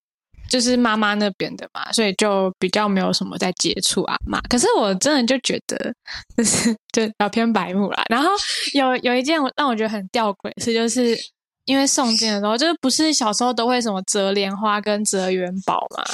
[0.48, 4.40] 就是妈妈那边的嘛，所以就比较没有什么在接触阿妈。
[4.42, 5.94] 可是我真的就觉得，
[6.36, 8.02] 就是 就比偏白目啦。
[8.08, 8.30] 然后
[8.72, 11.18] 有有一件让我觉得很吊诡的事，就是。
[11.66, 16.04] 因为送经的时候，就是不是小时候都会什么折莲花跟折元宝嘛？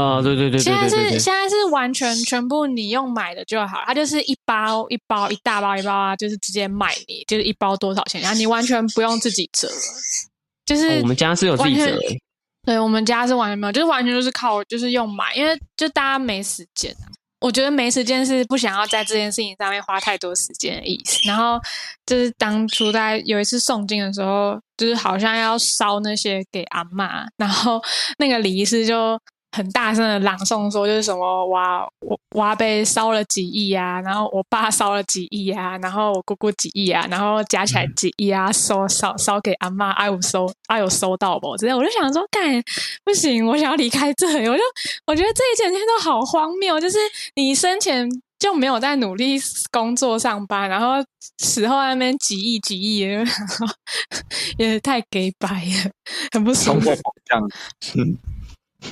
[0.00, 9.68] 啊，对对对，现在是现在是完全全部你用买的就好，它就是一包一包一大包一包啊，就是直接卖你，就是一包多少钱，然后你完全不用自己折，
[10.64, 11.98] 就是我们家是有自己折，
[12.64, 16.94] 对，我们家是完全没有，就是完全就是靠就是用买，因为就大家没时间。
[17.40, 21.18] 我觉得没时间是不想要在这件事情上面花太多时间的意思。
[21.28, 21.60] 然后
[22.06, 27.82] 就是当初在有一次诵经的时候，就是好像要烧那些给阿嬷，然后
[28.18, 29.20] 那个礼仪师就。
[29.54, 41.56] 很大声的朗诵说，就是什么哇，我我阿伯烧了几亿啊，然后我爸烧了几亿啊，然后我姑姑几亿啊，然后加起来几亿啊，收烧烧给阿妈，阿有收阿有收到不？
[41.56, 42.60] 之类，我就想说，干
[43.04, 44.48] 不行，我想要离开这里。
[44.48, 44.62] 我就
[45.06, 46.98] 我觉得这一整天都好荒谬，就是
[47.36, 48.08] 你生前
[48.40, 49.38] 就没有在努力
[49.70, 50.94] 工作上班，然后
[51.38, 53.66] 死后那边几亿几亿，然后
[54.58, 55.90] 也太给白了，
[56.32, 56.76] 很不爽。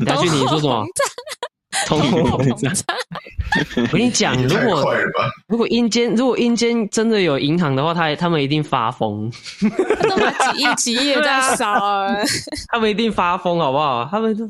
[0.04, 0.84] 大俊，你说什么？
[1.86, 2.72] 通货膨胀。
[3.76, 4.94] 我跟你讲，如果
[5.48, 9.30] 如果阴间如果阴间真的有银行的话，他他们一定发疯。
[10.08, 11.74] 都把几亿几亿在烧，
[12.72, 14.08] 他们一定发疯，好不好？
[14.10, 14.46] 他们就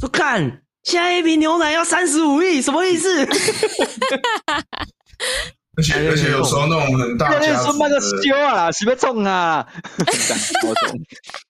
[0.00, 0.40] 说看，
[0.82, 3.26] 现在一瓶牛奶要三十五亿，什么意思？
[5.74, 7.38] 而且而且有时候那种很大家
[7.78, 9.66] 那个修啊，是不是中啊？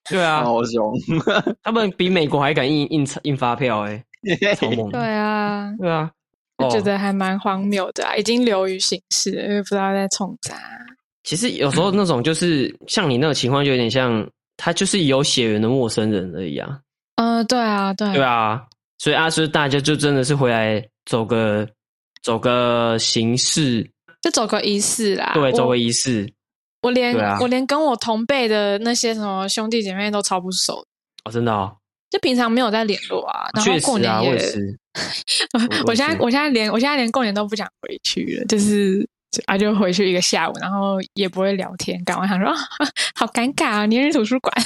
[0.09, 0.93] 对啊，好 凶！
[1.61, 4.01] 他们比美国还敢印印印发票哎，
[4.55, 4.89] 超猛！
[4.91, 6.09] 对啊，对啊，
[6.57, 10.55] 我觉得还蛮荒谬的啊，已经流于形式，因为不知道在冲啥。
[11.23, 16.79] 其实有时候那种就是像你那个情况，就有点像他就是有血缘的陌生人而已啊。
[17.15, 18.61] 嗯，对啊，对，对啊，
[18.99, 21.67] 所以阿叔大家就真的是回来走个
[22.21, 23.85] 走个形式。
[24.23, 26.33] 就走个仪式啦，对，走个仪式。
[26.81, 30.83] 我连、啊、我连跟我同辈的那些什么兄弟姐妹都超不熟
[31.25, 31.75] 哦，真的哦。
[32.09, 34.53] 就平常没有在联络啊，然后过年也。
[35.53, 39.07] 我，我现在我现在连我现在连过年都不想回去了，就是
[39.45, 42.53] 啊，就回去一个下午，然后也不会聊天，干嘛想说
[43.15, 44.55] 好尴尬啊，年日图书馆。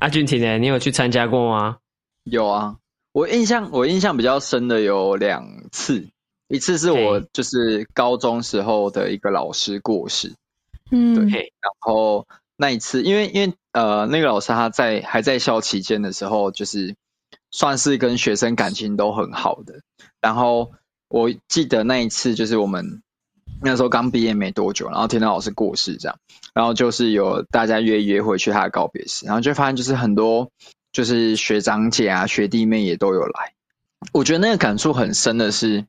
[0.00, 0.58] 阿俊婷呢？
[0.58, 1.76] 你有去参加过吗？
[2.24, 2.76] 有啊，
[3.12, 6.08] 我印象我印象比较深的有两次。
[6.48, 10.34] 一次是我就是高中时候的一个老师过世，
[10.92, 16.94] 嗯，对，然后那一次，因为因为呃那个老师他在还在校期间的时候，就是
[17.50, 19.80] 算是跟学生感情都很好的。
[20.20, 20.70] 然后
[21.08, 23.02] 我记得那一次就是我们
[23.60, 26.16] 那时候刚毕业没多久，然后听到老师过世这样，
[26.54, 30.52] 然后就是有大家约约回去他的告别式，然后就发现就是很多
[30.92, 33.54] 就是学长姐啊学弟妹也都有来，
[34.12, 35.86] 我觉得那个感触很深的是。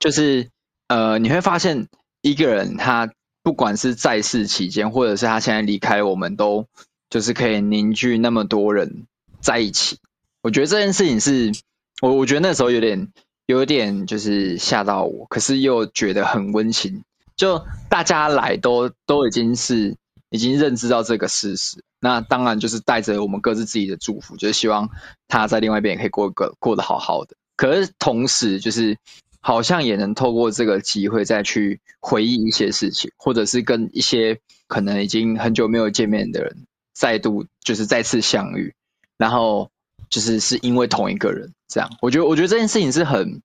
[0.00, 0.48] 就是，
[0.88, 1.86] 呃，你会发现
[2.22, 6.66] 一个人他不管是在世期间，或者是他现在离开，我们都
[7.10, 9.06] 就是可以凝聚那么多人
[9.42, 9.98] 在一起。
[10.40, 11.52] 我觉得这件事情是
[12.00, 13.12] 我，我觉得那时候有点，
[13.44, 17.04] 有点就是吓到我，可是又觉得很温馨。
[17.36, 19.96] 就大家来都都已经是
[20.30, 24.88] 已经认知到这个事实，那当然就是带着我们各自自己的祝福，就是希望
[25.28, 27.36] 他在另外一边也可以过个过得好好的。
[27.54, 28.96] 可是同时就是。
[29.40, 38.74] 好像也能透过这个机会再去回忆一些事情，或者是跟一些可能已经很久没有见面的人再度就是再次相遇，
[39.16, 39.70] 然后
[40.08, 41.90] 就是是因为同一个人这样。
[42.00, 43.42] 我觉得我觉得这件事情是很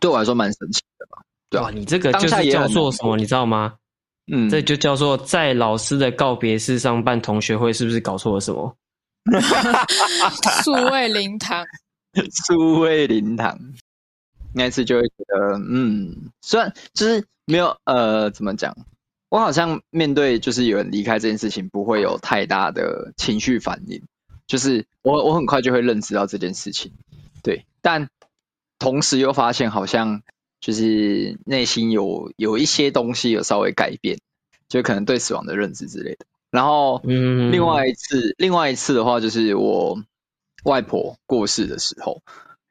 [0.00, 1.22] 对我来说蛮神奇的吧？
[1.50, 3.16] 对啊，你这个就是叫做什么？
[3.16, 3.74] 你知道吗？
[4.32, 8.76] 嗯，这就叫做在老师的告别式上办同学会，是不是搞错了什么？
[10.62, 11.66] 数位灵堂，
[12.46, 13.58] 数位灵堂。
[14.54, 18.76] 那一次就会觉得，嗯，虽然就是没有，呃，怎么讲，
[19.28, 24.02] 我好像面对就是有人离开这件事情，不会有太大的情绪反应，
[24.46, 26.92] 就是我我很快就会认知到这件事情，
[27.42, 28.08] 对，但
[28.78, 30.22] 同时又发现好像
[30.60, 34.18] 就是内心有有一些东西有稍微改变，
[34.68, 36.26] 就可能对死亡的认知之类的。
[36.50, 40.02] 然后，嗯，另外一次，另外一次的话，就是我
[40.64, 42.22] 外婆过世的时候。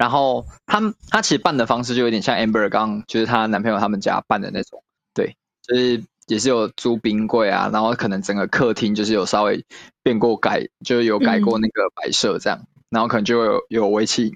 [0.01, 0.81] 然后他
[1.11, 4.83] 他其实办的方式就有点像 Amber 刚就是她男朋友他们家办的那种，
[5.13, 9.63] 对，就是也是有租冰柜啊，然后可能整个客厅就是有稍微
[10.01, 14.33] 变过改，就是有改过那个摆设这样，然后可能就有有为期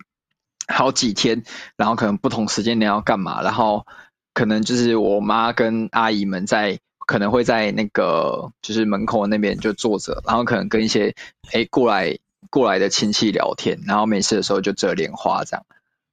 [0.68, 1.43] 好几天，
[1.78, 3.88] 然后可能不同时间你要干嘛，然后
[4.36, 11.16] 可能就是我妈跟阿姨们在可能会在那个就是门口那边就坐着，然后可能跟一些
[11.53, 12.20] 哎过来
[12.56, 15.66] 过来的亲戚聊天，然后没事的时候就折莲花这样，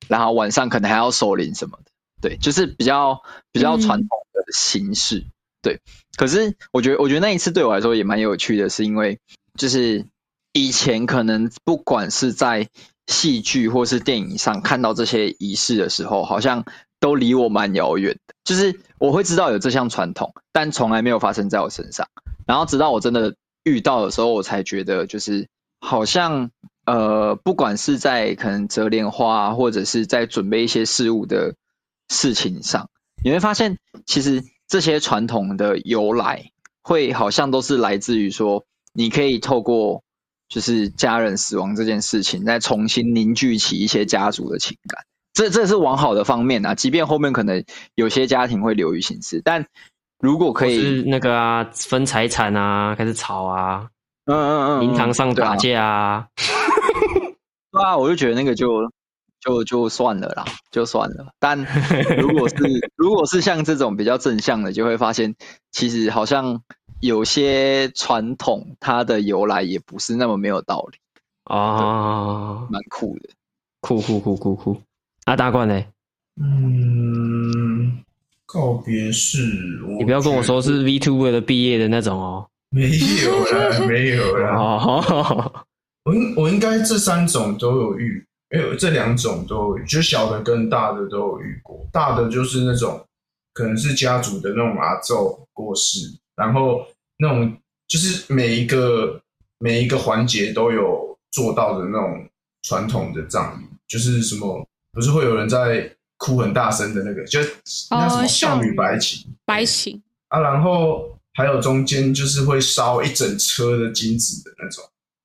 [0.09, 3.23] 然后晚上可能还要守灵什么的，对，就是比较
[3.53, 5.31] 比较传统的形式，嗯、
[5.63, 5.81] 对。
[6.17, 9.21] 可是我觉得我觉得那一次对我来说也蛮有趣的，是因为
[9.57, 10.05] 就是
[10.53, 12.69] 以前可能不管是在
[13.07, 16.65] 戏剧或是电影上看到这些仪式的时候，好像
[16.99, 18.35] 都离我蛮遥远的。
[18.43, 22.09] 就是我会知道有这项传统，但从来没有发生在我身上。
[22.47, 25.47] 然后直到我真的遇到的时候，我才觉得就是
[25.83, 26.51] 好像
[26.87, 31.57] 呃，不管是在可能折莲花，或者是在准备一些事物的
[32.09, 32.89] 事情上，
[33.23, 33.77] 你会发现
[34.07, 36.53] 其实这些传统的由来，
[36.83, 38.65] 会好像都是来自于说，
[38.95, 40.03] 你可以透过。
[40.49, 45.03] 就是家人死亡这件事情，再重新凝聚起一些家族的情感，
[45.33, 46.75] 这这是往好的方面啊。
[46.75, 47.65] 即便后面可能
[47.95, 49.65] 有些家庭会流于形式，但
[50.19, 53.89] 如果可以是那个啊，分财产啊，开始吵啊，
[54.27, 56.27] 嗯嗯嗯，灵堂上打架啊，
[57.73, 58.91] 对啊，我就觉得那个就
[59.41, 61.33] 就就算了啦，就算了。
[61.39, 61.59] 但
[62.19, 62.57] 如果是
[62.97, 65.35] 如果是像这种比较正向的，就会发现
[65.71, 66.63] 其实好像。
[67.01, 70.99] 有些传统，它的由来也不是那么没有道理
[71.43, 73.31] 啊，蛮酷的，
[73.81, 74.81] 酷酷酷酷酷。
[75.25, 75.83] 啊，大冠呢？
[76.41, 78.05] 嗯，
[78.47, 79.43] 告别式，
[79.99, 82.47] 你不要跟我说是 VTuber 的毕业的那种哦。
[82.73, 82.91] 没
[83.23, 84.57] 有啦， 没有啦。
[84.57, 85.65] 哦，
[86.05, 91.87] 我应我应该这三种都有遇，哎，这两种都有遇，就小的跟大的都有遇过。
[91.93, 93.07] 大的就是那种
[93.53, 96.19] 可能是家族的那种阿祖过世。
[96.35, 96.87] 然后
[97.19, 97.55] 那种
[97.87, 99.21] 就是每一个
[99.59, 102.27] 每一个环节都有做到的那种
[102.63, 107.39] 传统的葬礼，就是什么不是会有人在哭很大声的那个，就
[107.91, 114.85] 那什么少女白琴，白琴啊，然后还有中间就是会烧一整车的金子的那种，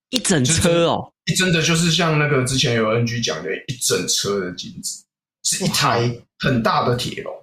[0.10, 5.04] 一整车哦，一真的就是像那个之前有 NG 讲的，一整车的金子，
[5.44, 7.34] 是一台很大的铁笼，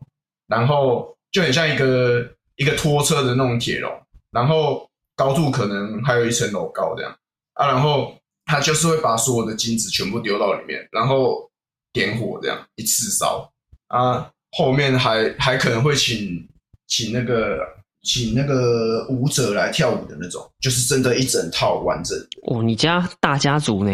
[0.47, 2.31] 然后就很像一个。
[2.57, 3.93] 一个拖车的那种铁笼，
[4.31, 7.13] 然后高度可能还有一层楼高这样。
[7.55, 11.51] 啊，然后他就是会把所有的金子全部丢到里面，然后
[11.93, 13.53] 点火这样一次烧。
[13.89, 16.49] 啊，后面还还可能会请
[16.87, 17.59] 请那个
[18.05, 22.63] 请那个舞者来跳舞的那种，就是真的一整套完整的哦。
[22.63, 23.91] 你家大家族呢？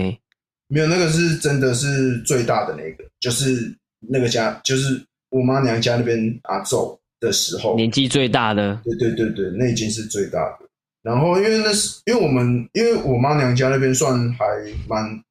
[0.68, 6.98] 没有，那个是真的是最大的那个，就是那个家，就是我妈娘家那边阿祖。
[7.20, 10.66] 的时候，年纪最大的，对对对对，那已经是最大的。
[11.02, 14.46] 然后，因为那是因为我们，因为我妈娘家那边算还
[14.88, 15.22] 蛮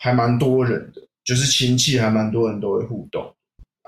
[0.00, 3.32] 还蛮多人的，就是亲戚还蛮多人都会互动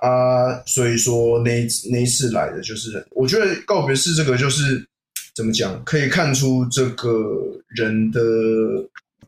[0.00, 0.62] 啊。
[0.66, 4.86] 所以说那那一次来的就是，我觉得告别式这个就是
[5.34, 7.10] 怎么讲，可以看出这个
[7.68, 8.20] 人的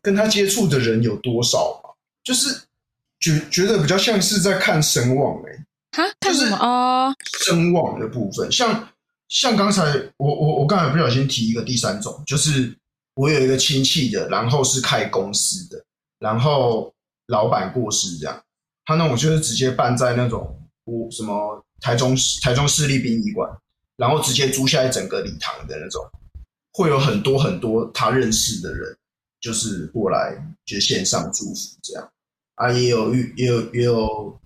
[0.03, 1.91] 跟他接触的人有多少嘛，
[2.25, 2.63] 就是
[3.19, 5.65] 觉觉得比较像是在看声望哎、欸。
[5.93, 7.13] 哈，看什么啊？
[7.41, 8.89] 声望的部分，像
[9.29, 9.83] 像刚才
[10.19, 12.73] 我我我刚才不小心提一个第三种，就是
[13.15, 15.85] 我有一个亲戚的，然后是开公司的，
[16.21, 16.95] 然后
[17.27, 18.41] 老板过世这样，
[18.85, 20.57] 他那种就是直接办在那种
[21.11, 23.51] 什么台中台中市立殡仪馆，
[23.97, 26.03] 然后直接租下一整个礼堂的那种，
[26.73, 28.97] 会有很多很多他认识的人，
[29.41, 30.35] 就是过来
[30.65, 32.11] 就线上祝福这样
[32.55, 34.37] 啊，也有遇也有也有。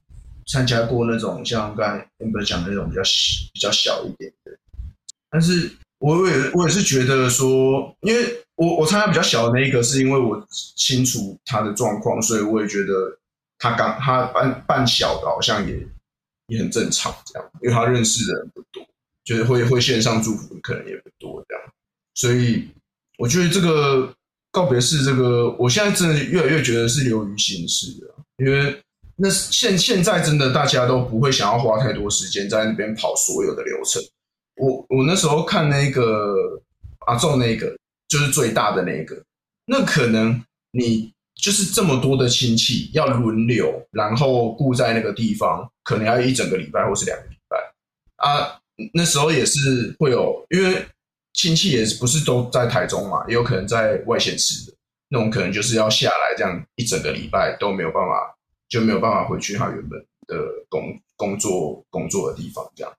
[0.46, 4.52] 参加过那种像刚才 Amber 讲的那种比较小比较小一点的，
[5.30, 5.70] 但是
[6.00, 13.18] 我也我也是觉得说，因为我我参加比较小的那一个，是因为我清楚他的状况，所以我也觉得
[13.58, 15.74] 他刚他办办小的，好像也
[16.46, 18.86] 也很正常这样，因为他认识的人不多，
[19.24, 21.64] 就是会会线上祝福的可能也不多这样，
[22.14, 22.68] 所以
[23.18, 24.14] 我觉得这个
[24.50, 28.80] 告别式这个，我现在真的越来越觉得是流于形式的，因为。
[29.16, 34.02] 那现现在真的大家都不会想要花太多时间在那边跑所有的流程。
[34.56, 36.60] 我我那时候看那个
[37.06, 37.78] 阿祖那个
[38.08, 39.22] 就是最大的那个，
[39.66, 47.58] 那可能你就是这么多的亲戚要轮流，然后顾在那个地方，可能要一整个礼拜或是两个礼拜
[48.16, 48.60] 啊。
[48.92, 50.84] 那时候也是会有，因为
[51.32, 54.76] 亲戚也不是都在台中嘛，也有可能在外县市的
[55.08, 58.34] 那种，可能就是要下来这样一整个礼拜都没有办法。
[58.66, 60.36] 就没有办法回去他原本的
[60.68, 62.92] 工工作工作的地方，这样。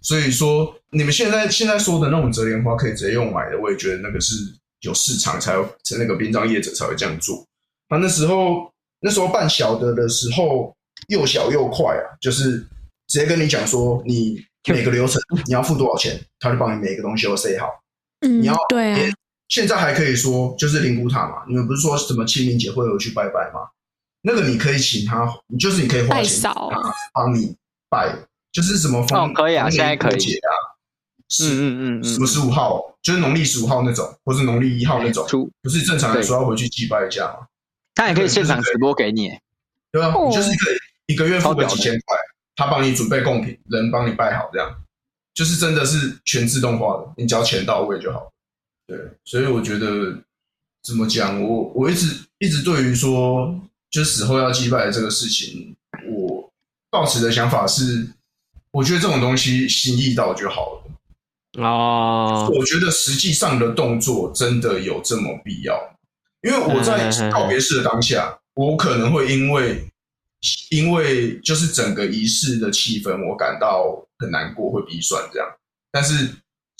[0.00, 4.34] 所以说，你们现在现在说的那种折莲花可以直接用买的，我也觉得那个是
[4.82, 5.68] 有市场才有，
[5.98, 7.44] 那个殡葬业者才会这样做。
[7.88, 10.74] 他那时候那时候办小的的时候，
[11.08, 12.58] 又小又快啊，就是
[13.06, 17.68] 直接跟你讲说，你每个流程你要付多少钱，他就帮你每个东西都塞好。
[18.20, 19.14] 嗯，你要对啊。
[19.48, 23.60] 现在还可以说就是灵骨塔嘛，你们不是说什么清明节会有去拜拜吗？
[24.20, 25.26] 那个你可以请他，
[25.58, 26.70] 就是你可以花钱帮
[27.14, 27.56] 帮你
[27.88, 28.14] 拜，
[28.52, 30.52] 就是什么风、哦、可以啊，现在可以啊，
[31.40, 31.62] 嗯嗯
[32.00, 35.26] 嗯嗯，什么十五号，就是农历十五号那种，或是农历一号那种，
[35.62, 37.46] 不是正常来说要回去祭拜一下吗？
[37.98, 39.28] 他也可以现场直播给你，
[39.90, 42.16] 对啊，你就是可以一个月付个几千块，
[42.54, 44.72] 他帮你准备贡品，人帮你拜好，这样
[45.34, 48.32] 就是真的是全自动化的，你只要钱到位就好。
[48.86, 50.16] 对，所以我觉得
[50.84, 53.52] 怎么讲，我我一直一直对于说
[53.90, 55.74] 就死后要祭拜这个事情，
[56.08, 56.48] 我
[56.90, 58.08] 抱持的想法是，
[58.70, 61.64] 我觉得这种东西心意到就好了。
[61.64, 65.97] 哦，我觉得实际上的动作真的有这么必要？
[66.42, 69.84] 因为我在告别式的当下，我可能会因为
[70.70, 75.48] 因为就是整个仪式的气氛，我感到很难过，会鼻酸这样，
[75.90, 76.28] 但是。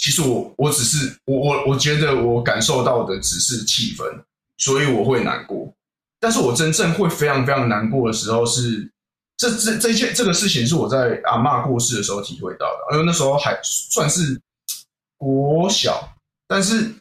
[0.00, 4.04] 其实我我只是我我我觉得我感受到的只是气氛，
[4.56, 5.74] 所以我会难过。
[6.20, 8.88] 但是我真正会非常非常难过的时候是，
[9.36, 14.40] 这这这件这个事情是我在阿嬷过世的时候体会到的，因为那时候还算是
[15.16, 16.94] 国小，但是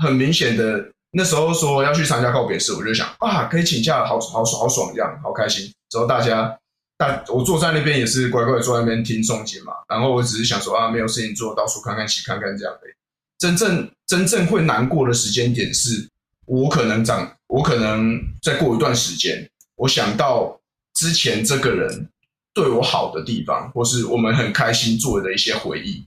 [0.00, 5.72] 很明显的那时候说要去参加告别式，我就想啊，可以请假，好好爽好爽这样，好开心。
[5.88, 6.56] 之后大家。
[6.98, 12.88] 但我坐在那边也是乖乖坐在那边听诵经嘛，然后我只是想说啊，没有事情做，到处看看、西看看这样的。
[13.36, 16.08] 真正真正会难过的时间点是，
[16.46, 20.58] 我可能长，我可能再过一段时间，我想到
[20.94, 22.08] 之前这个人
[22.54, 26.02] 对我好的地方，或是我们很开心做的一些回忆，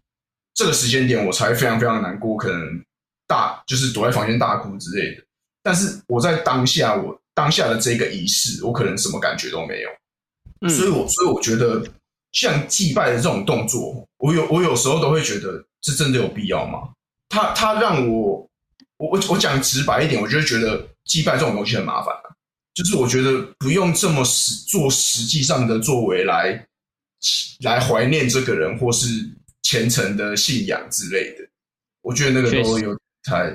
[0.55, 2.84] 这个时间点我才非常非常难过，可能
[3.30, 5.24] 大就是躲在房间大哭之类的。
[5.62, 10.70] 但是我在当下，我当下的这个仪式，我可能什么感觉都没有。
[10.70, 11.82] 所以我，我所以我觉得，
[12.32, 16.90] 像祭拜的这种动作，我有我有时候都会觉得，这真的有必要吗？
[17.30, 18.50] 他他让我，
[18.98, 22.28] 我我我讲直白一点，我就觉得祭拜这种东西很麻烦啊，
[22.74, 26.66] 就是我觉得不用这么实做实际上的作为来
[27.62, 29.08] 来怀念这个人，或是
[29.62, 31.48] 虔诚的信仰之类的。
[32.02, 33.52] 我觉得那个都有太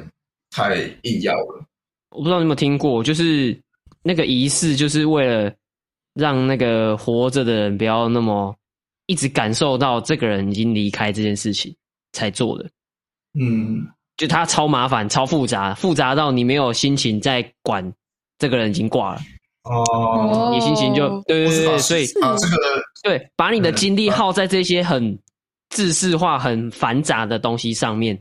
[0.51, 1.65] 太硬要了。
[2.11, 3.59] 我不知道你有没有听过，就是
[4.03, 5.53] 那个仪式，就是为了。
[6.17, 8.55] 让那个活着的人不要那么
[9.07, 11.75] 一直感受到这个人已经离开这件事情
[12.13, 12.71] 才做的，
[13.37, 13.85] 嗯，
[14.17, 17.93] 就他超麻烦、超复杂，复杂到你没有心情再管
[18.39, 19.21] 这个人已经挂了
[19.65, 22.57] 哦，你心情就对对对，所以啊，这个
[23.03, 25.19] 对，把你的精力耗在这些很
[25.71, 28.17] 制式化、很繁杂的东西上面，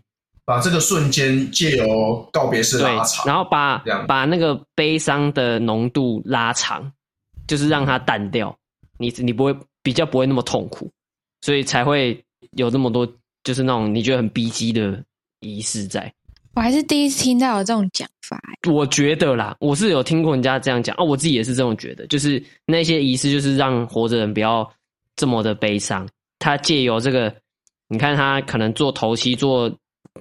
[0.45, 3.77] 把这个瞬间借由告别式拉长，然后把
[4.07, 6.91] 把那个悲伤的浓度拉长。
[7.45, 8.57] 就是让它淡掉，
[8.97, 10.89] 你你不会比较不会那么痛苦，
[11.41, 12.17] 所以才会
[12.51, 13.05] 有那么多
[13.43, 15.03] 就是那种你觉得很逼仄的
[15.41, 16.11] 仪式在。
[16.55, 18.39] 我还是第一次听到有这种讲法。
[18.71, 24.67] 我觉得啦，我是有听过人家这样讲啊，我自己也是这种觉得，就是那些仪式就是让活着人不要
[25.17, 26.07] 这么的悲伤。
[26.39, 27.35] 他借由这个，
[27.89, 29.69] 你看他可能做头七做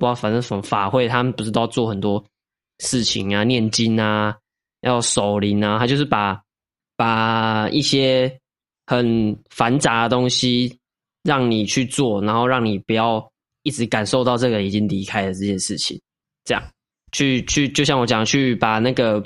[0.03, 2.23] 不知道反正什么法会，他们不是都要做很多
[2.81, 4.37] 事情啊，念经啊，
[4.81, 6.43] 要守灵啊，他就是把。
[6.95, 8.39] 把一些
[8.87, 10.79] 很繁杂的东西
[11.25, 13.29] 让你去做，然后让你不要
[13.65, 16.01] 一直感受到这个已经离开了这件事情，
[16.45, 16.63] 这样
[17.11, 19.21] 去去，就像我讲，去把那个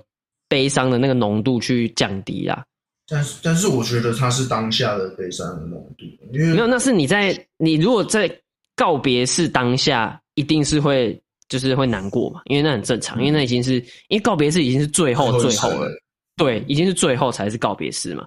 [0.48, 2.64] 悲伤的那个浓度去降低啦。
[3.08, 8.30] 但是，但是我觉得它是当下的悲伤的浓度，因为没有，那是你在你如果在
[8.74, 13.74] 告别式当下，一定是会就是会难过嘛，因为那很正常，因为那已经是
[14.08, 15.90] 因为告别式已经是最后最后了。
[16.36, 18.24] 对，已经是最后才是告别式嘛。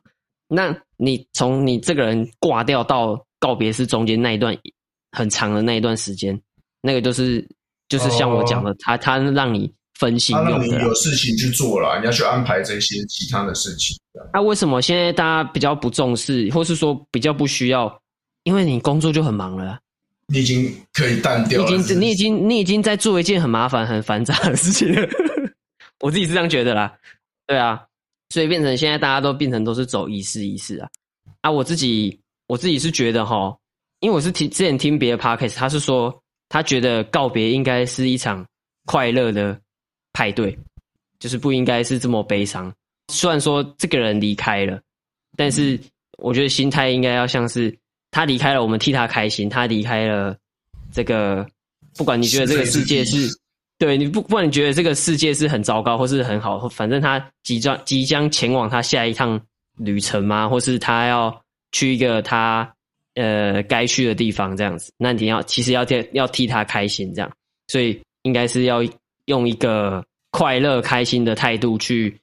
[0.47, 4.57] 那你从你这个人挂掉到告别式中间那一段
[5.11, 6.39] 很长的那一段时间，
[6.81, 7.47] 那个就是
[7.87, 13.95] 就是像我讲的，他他让你分心用的，让你有事情去做了，你要去安排这些其他的事情。
[14.33, 18.01] 那、啊、为什么现在大家比较不重视，或是说比较不需要？
[18.43, 19.77] 因为你工作就很忙了，
[20.29, 25.07] 你已经可以淡掉了，你已经你已经你已经在做一件很麻烦、很繁杂的事情了。
[25.99, 26.97] 我自己是这样觉得啦，
[27.47, 27.85] 对啊。
[28.31, 30.87] 所以变成现在大家都变成都是走仪式仪式啊
[31.41, 31.49] 啊！
[31.49, 32.15] 我自己
[32.45, 33.57] 我自己是觉得哈，
[34.01, 36.15] 因为我是听之前听别的 podcast，他是说
[36.47, 38.45] 他觉得告别应该是一场
[38.85, 39.59] 快乐的
[40.13, 40.55] 派对，
[41.17, 42.71] 就是不应该是这么悲伤。
[43.11, 44.79] 虽然说这个人离开了，
[45.35, 45.79] 但是
[46.19, 47.75] 我觉得心态应该要像是
[48.11, 49.49] 他离开了，我们替他开心。
[49.49, 50.35] 他离开了
[50.91, 51.45] 这个，
[51.95, 53.27] 不管你觉得这个世界是。
[53.77, 59.39] 对，你不不管你觉得这个世界是很糟糕，或是很好，反正他即将即将前往他下一趟
[59.77, 60.49] 旅程吗？
[60.49, 61.41] 或是他要
[61.71, 62.69] 去一个他
[63.15, 64.91] 呃该去的地方这样子。
[64.97, 67.31] 那你要其实要替要替他开心这样，
[67.69, 68.81] 所以应该是要
[69.27, 72.13] 用一个快乐开心的态度去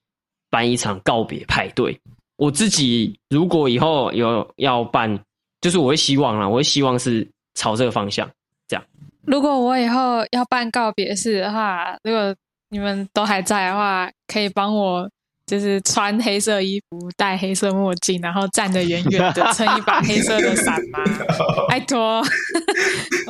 [0.51, 1.99] 办一场告别派对。
[2.37, 5.19] 我自己如果以后有要办，
[5.61, 8.31] 就是我会希望啦，我会希望是朝这个方向
[8.69, 8.85] 这样。
[9.27, 12.35] 如果我以后要办告别式的话，如果
[12.71, 15.09] 你们都还在的话，可以帮我
[15.47, 20.99] 就是穿黑色衣服、戴黑色墨镜，然后站得远远的，撑一把黑色的伞吗？
[21.69, 22.23] 拜托，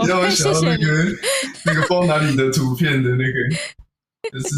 [0.06, 0.86] 让 我想到那个
[1.64, 4.48] 那个放哪里的图片的那个，就是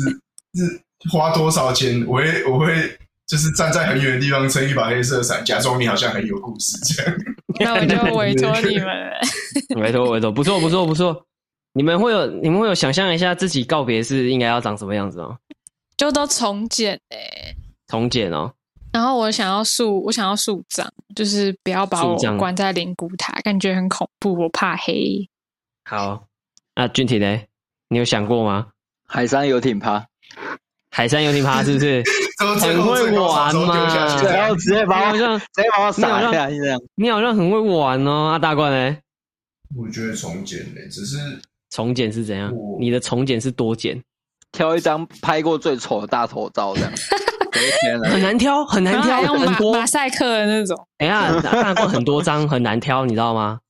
[0.55, 2.05] 是花多少钱？
[2.07, 2.99] 我会我会。
[3.29, 7.15] 就是站在很远的地方撑一把黑色伞，假装你好像很有故事这样。
[7.61, 8.87] 那我就委托你们
[9.77, 11.27] 委托 委托，不错不错不错。
[11.75, 15.37] 你们会有你们会有想象一下自己告别是应该要长什么样子吗？
[15.97, 17.57] 就都从简诶、欸，
[17.87, 18.53] 从简哦。
[18.93, 25.29] 然后我想要树，我想要树葬，就是不要把我关在灵骨塔，感觉很恐怖，我怕黑。
[25.85, 26.25] 好，
[26.75, 27.41] 那俊体呢？
[27.91, 28.69] 你有想过吗？
[29.07, 30.07] 海上游艇趴。
[30.99, 32.03] 海山游艇趴是不是
[32.61, 34.21] 很会玩嘛？
[34.25, 36.77] 然后直接把我像直接把我撒下来这样。
[36.97, 38.97] 你好像很会玩哦，啊大冠呢？
[39.77, 41.17] 我觉得重剪呢，只是
[41.71, 42.53] 重剪是怎样？
[42.81, 44.03] 你的重剪是多剪？
[44.51, 46.93] 挑一张拍过最丑的大头照这样。
[48.11, 50.77] 很难挑，很难挑，用很多马赛克的那种。
[50.99, 53.61] 哎呀，大冠很多张很难挑，你知道吗？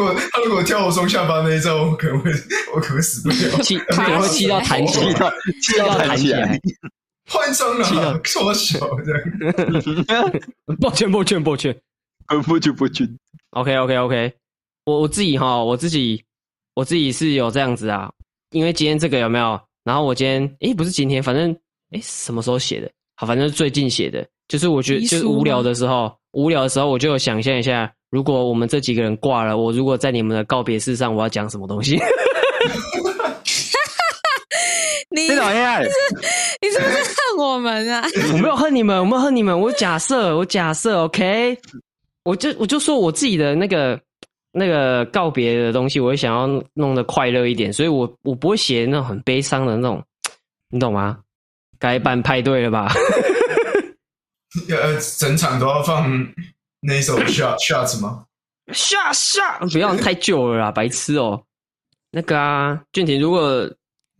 [0.00, 2.30] 他如果他如果挑我双下巴那一招，我可能会
[2.74, 5.30] 我可能会死不了， 气可能会气到弹起，气到
[5.62, 6.60] 气到弹起来，
[7.28, 10.32] 换张了，缩小这样。
[10.80, 11.76] 抱歉抱歉抱歉，
[12.46, 13.08] 不屈不屈。
[13.50, 14.32] OK OK OK，
[14.84, 16.22] 我我自己哈，我自己
[16.74, 18.10] 我自己是有这样子啊，
[18.50, 19.60] 因为今天这个有没有？
[19.84, 21.56] 然后我今天诶不是今天，反正
[21.92, 22.90] 诶什么时候写的？
[23.16, 27.92] 好，反正是最近写的，就是我觉得就是无聊的时候，无聊的时候我就想象一下。
[28.10, 31.98] 如果我们这几个人挂了，我如果在你们的告别式上，我要讲什么东西？
[35.12, 35.28] 你 你
[36.70, 38.04] 是不是恨我们啊？
[38.32, 39.58] 我没有恨你们，我没有恨你们。
[39.58, 41.58] 我假设，我假设，OK，
[42.24, 44.00] 我就我就说我自己的那个
[44.52, 50.02] 那个告别的东西，我会想要弄得快乐一点，所以我我不会写那种很悲伤的那种，
[50.68, 51.18] 你懂吗？
[51.78, 52.92] 该办派对了吧？
[54.68, 56.04] 呃，整场都要放。
[56.80, 58.24] 那一首 shot shots 吗
[58.72, 61.46] ？shot shot 不要太旧了啦，白痴哦、喔。
[62.10, 63.70] 那个啊，俊廷，如果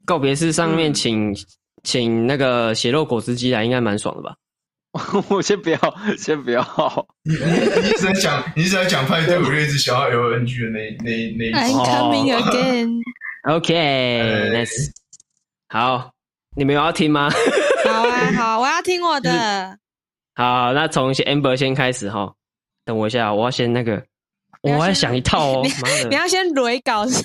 [0.05, 1.37] 告别式上面请、嗯、
[1.83, 4.35] 请那个血肉果汁机来，应该蛮爽的吧？
[5.29, 5.79] 我先不要，
[6.19, 6.61] 先不要。
[7.23, 11.53] 你一直在讲，你一直在讲派对，我就一直想要 L N G 的那那那。
[11.53, 13.01] I'm coming again.
[13.45, 14.91] OK，nice。
[15.69, 16.13] 好，
[16.57, 17.31] 你们有要听吗？
[17.87, 19.79] 好啊，好，我要听我的。
[20.35, 22.35] 好，那从 Amber 先开始哈。
[22.85, 24.03] 等我一下，我要先那个，
[24.63, 25.63] 我要想一套哦。
[26.09, 27.23] 你要先蕊稿是？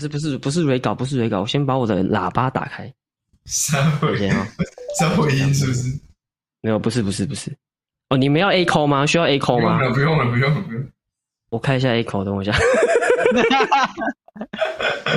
[0.00, 2.92] 是不是不是蕊稿，不是蕊稿，我先把我的喇叭打开。
[3.44, 4.46] 三回音啊？
[4.98, 5.88] 三回音是不是？
[6.60, 7.52] 没有，不是不是不是。
[8.08, 9.04] 哦，你们要 A call 吗？
[9.04, 9.78] 需要 A call 吗？
[9.90, 10.84] 不用了，不用了，不用。
[11.50, 12.52] 我开一下 A call，等我一下。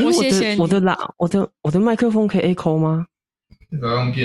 [0.04, 3.06] 我谢谢我的喇，我的我的麦克风可以 A call 吗？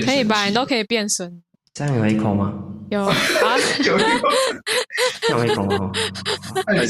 [0.05, 0.47] 可以吧？
[0.47, 1.43] 你都可以变声。
[1.75, 2.53] 这样有 A call 吗？
[2.91, 3.15] 有 啊，
[3.85, 4.05] 有有。
[5.31, 5.93] 有 A call 吗？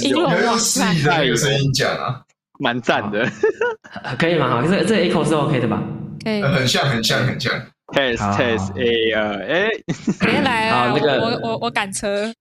[0.03, 2.21] 有有用诗意的有声音讲啊，
[2.59, 3.29] 蛮赞的。
[4.19, 4.49] 可以吗？
[4.49, 5.83] 好，这这 echo 是 OK 的吧？
[6.25, 6.43] 可以。
[6.43, 7.53] 很像，很像，很像。
[7.89, 9.69] Test test A 二 A。
[10.21, 10.95] 别来啊！
[10.97, 12.33] 那个我我我赶车。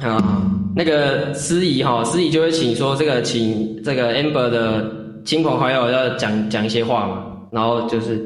[0.00, 0.18] 好，
[0.74, 4.90] 那个司仪哈，司仪就会请说这个，请这个 Amber 的
[5.24, 8.24] 亲朋好友要讲讲一些话嘛，然后就是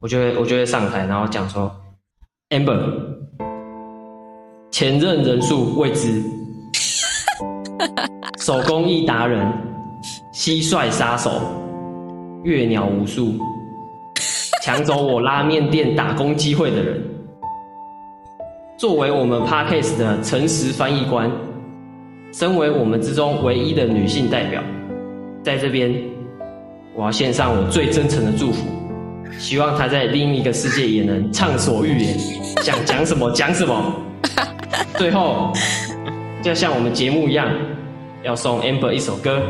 [0.00, 1.70] 我就会我就会上台，然后讲说。
[2.50, 2.78] Amber，
[4.70, 6.22] 前任人数未知，
[8.38, 9.44] 手工艺达人，
[10.32, 11.40] 蟋蟀杀手，
[12.44, 13.34] 阅鸟无数，
[14.62, 17.02] 抢走我拉面店打工机会的人，
[18.78, 21.28] 作为我们 Podcast 的诚实翻译官，
[22.32, 24.62] 身为我们之中唯一的女性代表，
[25.42, 25.92] 在这边，
[26.94, 28.64] 我要献上我最真诚的祝福。
[29.38, 32.18] 希望他在另一个世界也能畅所欲言，
[32.62, 33.94] 想讲什么讲什么。
[34.96, 35.52] 最后，
[36.42, 37.50] 就像我们节目一样，
[38.22, 39.40] 要送 Amber 一首歌。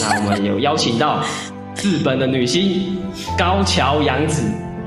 [0.00, 1.24] 那我们有邀请到
[1.82, 2.96] 日本的女星
[3.36, 4.42] 高桥洋子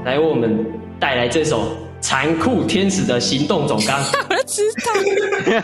[0.05, 0.65] 来为我们
[0.99, 1.63] 带来这首
[1.99, 3.99] 《残酷天使的行动总纲》。
[4.30, 4.93] 我知道。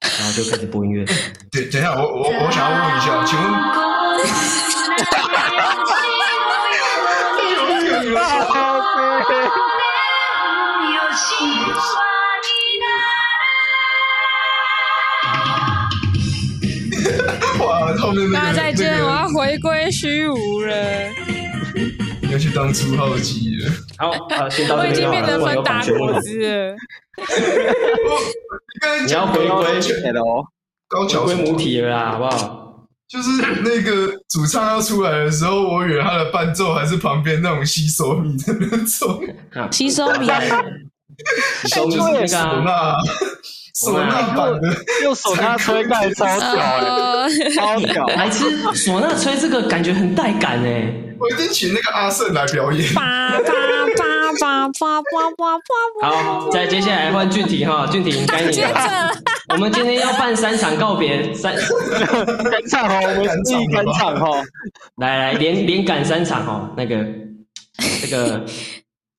[0.00, 1.04] 然后就开始播音乐。
[1.50, 4.65] 等等一下，我我我想要问一下，请问。
[17.58, 20.74] 哇，后面大再见，我要回归虚无了。
[22.30, 23.70] 要去当初号机了。
[23.98, 24.16] 然，啊、
[24.78, 26.76] 我已经变成分打谷子了。
[29.06, 30.46] 你要回归 L，
[30.88, 32.65] 高桥回归母体了啦，好不好？
[33.08, 33.30] 就是
[33.62, 39.22] 那个主唱要出来的时候，我以为他的伴奏还是旁边那种吸收米的那种。
[39.70, 40.26] 吸收米，
[41.64, 42.96] 吸收米 就是那个唢呐，
[43.74, 48.06] 唢呐版的， 用唢呐吹盖超屌哎，超屌！
[48.08, 52.92] 来吃唢呐吹这个感觉很带感哎，我一定请那个阿胜来表演。
[56.02, 59.12] 好，再接下来换俊廷哈，俊廷该你了。
[59.54, 61.54] 我们今天要办三场告别，三
[62.50, 64.42] 赶场哦，我们自己赶场哈。
[64.98, 67.04] 来来，连连赶三场哦，那个
[68.00, 68.44] 这个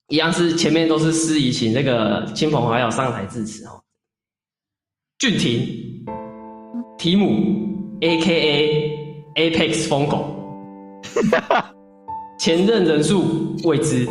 [0.10, 3.82] 一样是前面都是司仪，请这个亲朋好友上台致辞哦。
[5.18, 6.06] 俊廷，
[6.98, 7.70] 提姆
[8.02, 8.98] ，A.K.A.
[9.36, 10.36] Apex 疯狗，
[12.38, 14.06] 前任人数未知。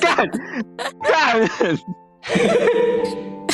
[0.00, 0.16] 干
[1.02, 1.48] 干，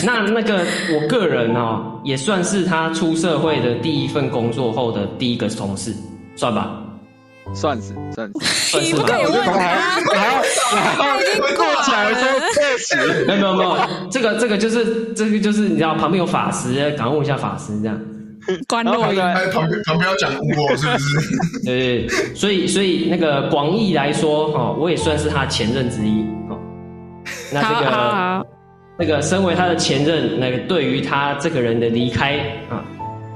[0.06, 5.92] 那那个我个人哦，也算是他出社会的第一份工作后的第一个同事，
[6.36, 6.80] 算吧，
[7.52, 8.78] 算是算是。
[8.80, 9.52] 你不可以问他，
[10.96, 12.22] 他已经过起来说
[12.54, 13.78] 确实，没有没有没有，
[14.10, 18.00] 这个这个就是这个就是你知道旁边有法师，赶快问一下法师这样。
[18.68, 19.20] 关洛音，
[19.52, 21.64] 旁边旁边要讲我是不是？
[21.66, 26.24] 对，所以所以那个广义来说哈，我也算是他前任之一。
[27.52, 28.46] 那这个，好好好，
[28.98, 32.38] 那个身为他的前任，那个对于他这个人的离开
[32.70, 32.82] 啊，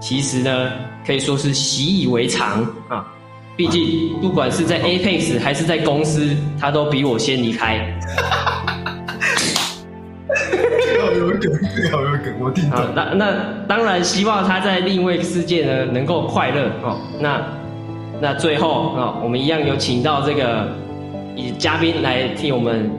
[0.00, 0.72] 其实呢
[1.06, 3.06] 可以说是习以为常啊。
[3.56, 7.78] 毕竟不管是在 Apex 还是在公司，他都比我先离开。
[11.00, 11.52] 好有梗，
[11.90, 12.86] 好有梗，我听到。
[12.94, 13.34] 那那
[13.68, 16.98] 当然希望他在另外一个世界呢能够快乐哦。
[17.20, 17.42] 那
[18.20, 20.68] 那最后啊，我们一样有请到这个
[21.36, 22.90] 以嘉宾来替我们。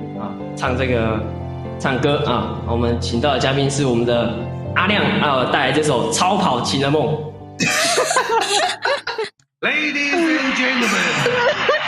[0.58, 1.18] 唱这个
[1.82, 2.62] 唱歌啊！
[2.68, 4.32] 我们请到的嘉宾是我们的
[4.76, 7.08] 阿亮啊，带来这首《超跑情人梦》。
[9.62, 10.94] Ladies and gentlemen,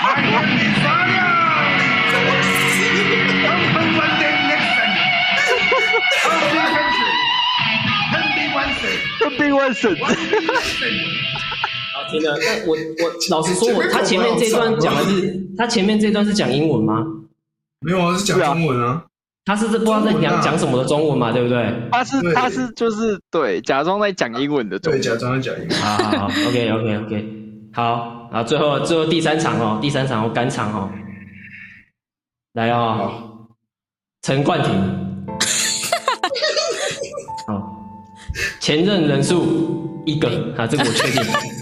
[0.01, 1.29] my name is Alia.
[3.45, 4.89] Come from London, Nixon.
[8.09, 8.97] Come be one thing.
[9.21, 9.37] Come be one thing.
[9.37, 9.93] Come be one thing.
[11.93, 12.35] 好，听了。
[12.41, 17.05] 那我我老实说，我他前面这段讲的是他前面这段是讲英文吗？
[17.81, 19.03] 没有啊，是讲中文啊。
[19.45, 21.73] 他是不知道在讲讲什么的中文嘛，对不对？
[21.91, 25.77] 他是他是就是对，假装在讲英文的中文，对，假装在讲英文。
[25.79, 27.27] 好好好，OK OK OK，
[27.73, 30.89] 好，然后最后最后第三场哦，第三场哦，赶场哦，
[32.53, 33.11] 来哦，
[34.21, 34.71] 陈冠廷，
[37.47, 37.85] 好，
[38.61, 41.52] 前任人数一个，啊，这个我确定。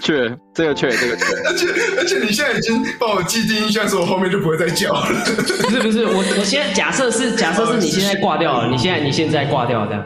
[0.00, 1.24] 确，这个确，这个确。
[1.46, 1.66] 而 且
[1.98, 5.06] 而且，你现在已经把我既定印象说，我后面就不会再叫了。
[5.62, 10.04] 不是不是，我我现在假设是假设是你现在挂掉了，你现在你现在挂掉这样，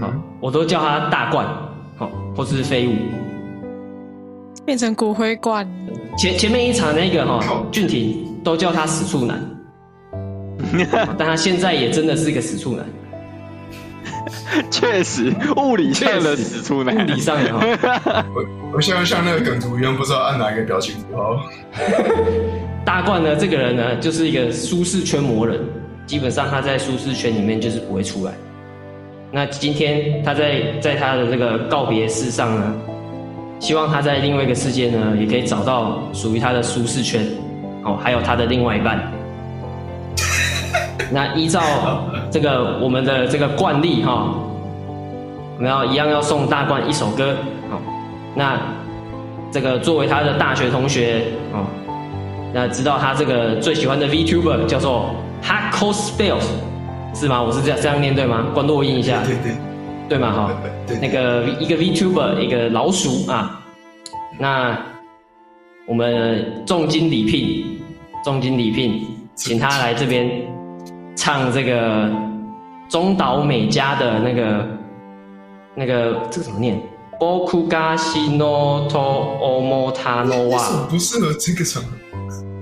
[0.00, 1.46] 好，我都叫他大冠，
[1.96, 2.94] 好，或是飞舞，
[4.64, 5.68] 变成骨灰罐。
[6.16, 9.50] 前前面一场那个哈，俊廷都叫他死处男，
[11.18, 12.84] 但他现在也真的是一个死处男。
[14.70, 17.52] 确实，物理上的死处男，物理上的
[17.98, 18.24] 哈。
[18.34, 21.40] 我我现在像那个梗图一样，不知道按哪一个表情符号。
[22.84, 25.60] 大冠呢，这个人呢，就是一个舒适圈魔人，
[26.06, 28.32] 基本上他在舒适圈里面就是不会出来。
[29.30, 32.74] 那今天他在在他的这个告别式上呢，
[33.60, 37.26] 希望他在另外一个世界呢，也可以找到属于他的舒适圈，
[37.84, 39.00] 哦，还有他的另外一半。
[41.10, 41.60] 那依照
[42.30, 44.34] 这个我们的这个惯例哈，
[45.56, 47.34] 我们要一样要送大冠一首歌，
[47.70, 47.80] 好，
[48.34, 48.60] 那
[49.50, 51.22] 这个作为他的大学同学
[51.52, 51.64] 哦，
[52.52, 56.44] 那知道他这个最喜欢的 VTuber 叫做 Hardcore Spells
[57.14, 57.42] 是吗？
[57.42, 58.46] 我是这样这样念对吗？
[58.52, 59.56] 关录音一下，对对，
[60.10, 60.32] 对吗？
[60.32, 60.52] 哈，
[61.00, 63.60] 那个一个 VTuber 一个老鼠啊，
[64.38, 64.78] 那
[65.86, 67.80] 我们重金礼聘，
[68.22, 70.47] 重金礼聘，请他来这边。
[71.18, 72.08] 唱这个
[72.88, 74.64] 中岛美嘉的那个
[75.74, 76.80] 那个这个怎么念
[77.18, 78.98] ？Boku ga shino to
[79.42, 80.86] omota no wa。
[80.88, 81.88] 不适合这个场合。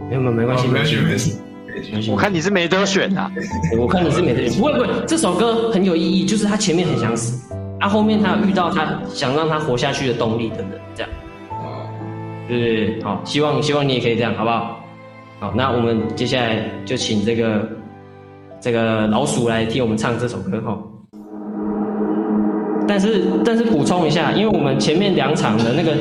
[0.08, 1.36] 没有没有没关系没关系没事
[1.74, 2.10] 没关系。
[2.10, 3.30] 我看你是没得选啊。
[3.78, 4.58] 我看你是没得选。
[4.58, 11.12] 不会不会，这首歌很有意义，就是他前面很想死，啊后面他有遇到他想让他活下去的动力等等，这样。
[11.50, 11.86] 哦。
[12.48, 14.80] 对对对，好，希望希望你也可以这样，好不好？
[15.40, 17.68] 好，那我们接下来就请这个。
[18.60, 20.76] 这个老鼠来替我们唱这首歌哈。
[22.88, 25.96] 但是但是补充一下，因为我们前面两场的那个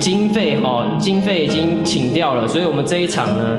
[0.00, 3.58] 经费哦，经费已经请掉了，所以我们这一场呢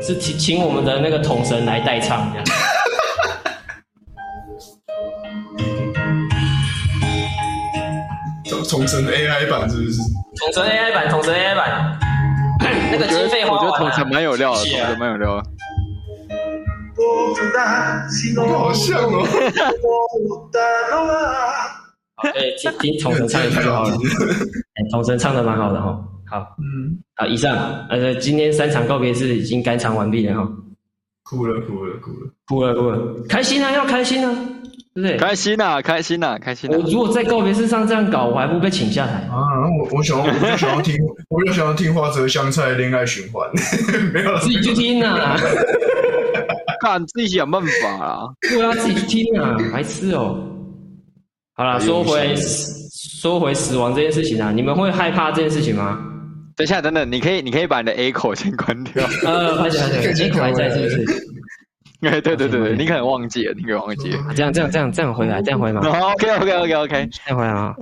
[0.00, 2.44] 是请请我们的那个统神来代唱这样。
[8.70, 10.00] 统神 AI 版是不是？
[10.40, 11.98] 统神 AI 版，统神 AI 版。
[12.90, 15.42] 那个经费我觉得统神蛮有料的，统神蛮有料的。
[18.46, 19.26] 好像哦。
[22.16, 23.90] 好，可以听听统神唱一下就好了。
[24.92, 25.98] 统神唱的蛮好的哈。
[26.30, 27.56] 好，嗯，好，以上
[27.90, 30.48] 呃，今天三场告别式已经干场完毕了哈。
[31.24, 34.34] 哭了，哭了，哭了，哭了，哭了，开心啊，要开心啊。
[34.94, 35.16] 对不对？
[35.18, 36.70] 开心呐，开心呐，开心！
[36.70, 39.42] 我如果在告别式上这样搞，我还不被请下台啊？
[39.80, 40.94] 我我想要，我就想要听，
[41.28, 43.50] 我就想要听花泽香菜恋爱循环，
[44.14, 45.36] 没有自己去听啊！
[46.84, 48.28] 看自己想办法啊！
[48.42, 49.56] 对啊，自己去听啊！
[49.72, 50.38] 白痴哦！
[51.54, 55.98] 好了，说回说回死亡这件事情啊，你们会害怕这件事情吗？
[56.56, 59.02] 等一下，等等，你可以你可以把你的 A 口先关掉。
[59.24, 61.26] 呃，快点，快点，A 口还在是不是？
[62.02, 64.18] 哎，对对对对，你可能忘记了，你可能忘记了。
[64.36, 67.74] 这样这样这样这样回来，这样回来吗？OK OK OK OK，这样回来啊。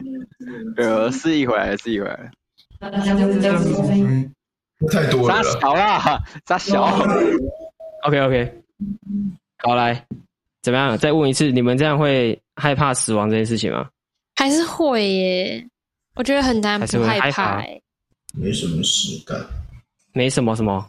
[0.76, 2.30] 呃，示意回来，示意回来。
[4.90, 5.34] 太多了。
[5.34, 6.84] 扎小了， 扎小。
[8.05, 8.61] OK OK，
[9.59, 10.05] 好来，
[10.62, 10.97] 怎么样？
[10.99, 13.89] 再问一次，你们这样会害怕死亡这件事情吗？
[14.37, 15.66] 还是会耶？
[16.14, 17.62] 我觉得很难不害怕。
[18.35, 19.39] 没什么实感。
[20.12, 20.89] 没什么什么。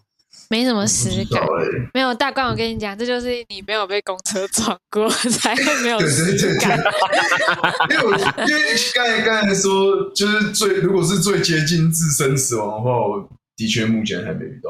[0.49, 2.45] 没什么实感，欸、没有大冠。
[2.47, 6.77] 我跟你讲，这就是你没有被公车撞过， 才会没有 实感。
[7.89, 8.11] 因为我
[8.47, 8.61] 因为
[8.93, 14.69] 刚才刚才说，就是最如果是最接近自身死亡的话，我的确目前还没遇到。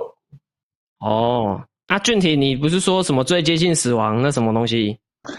[1.05, 1.61] 哦，
[1.93, 4.97] 那俊廷，你不是说什么最接近死亡那什么东西？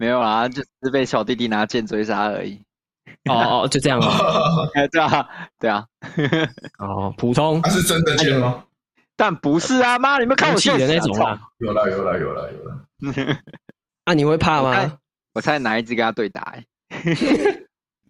[0.00, 2.60] 没有啊，就是被小弟弟拿剑追杀而已。
[3.30, 4.18] 哦哦，就这样啊？
[4.74, 5.28] 哎， 对啊，
[5.60, 5.86] 对啊。
[6.80, 7.62] 哦，普通。
[7.62, 8.64] 他是真的剑吗？
[9.14, 10.18] 但不是啊，妈！
[10.18, 13.38] 你们看我气的那种啊，有了，有了，有了，有了。
[14.04, 14.98] 那你会怕吗？
[15.34, 16.40] 我猜哪一只跟他对打？
[16.52, 16.64] 哎，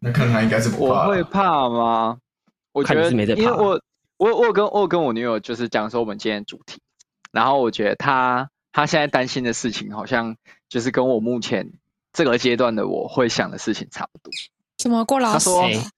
[0.01, 1.09] 那看他应该是不怕。
[1.09, 2.16] 我会怕吗？
[2.72, 3.78] 我觉得，因为我
[4.16, 6.80] 我我跟我跟我女友就是讲说我们今天主题，
[7.35, 10.37] 然后我觉得他他现在担心的事情，好像
[10.68, 11.72] 就是跟我目前
[12.12, 14.32] 这个阶段的我会想的事情差不多。
[14.78, 15.51] 怎么过劳死？
[15.51, 15.91] 他说，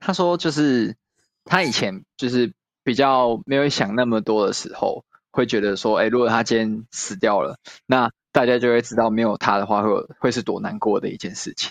[0.00, 0.96] 他说就是
[1.44, 2.52] 他以前就是。
[2.84, 11.70] 比较没有想那么多的时候，会觉得说，哎，如果他今天死掉了，那大家就会知道没有他的话会会是多难过的一件事情。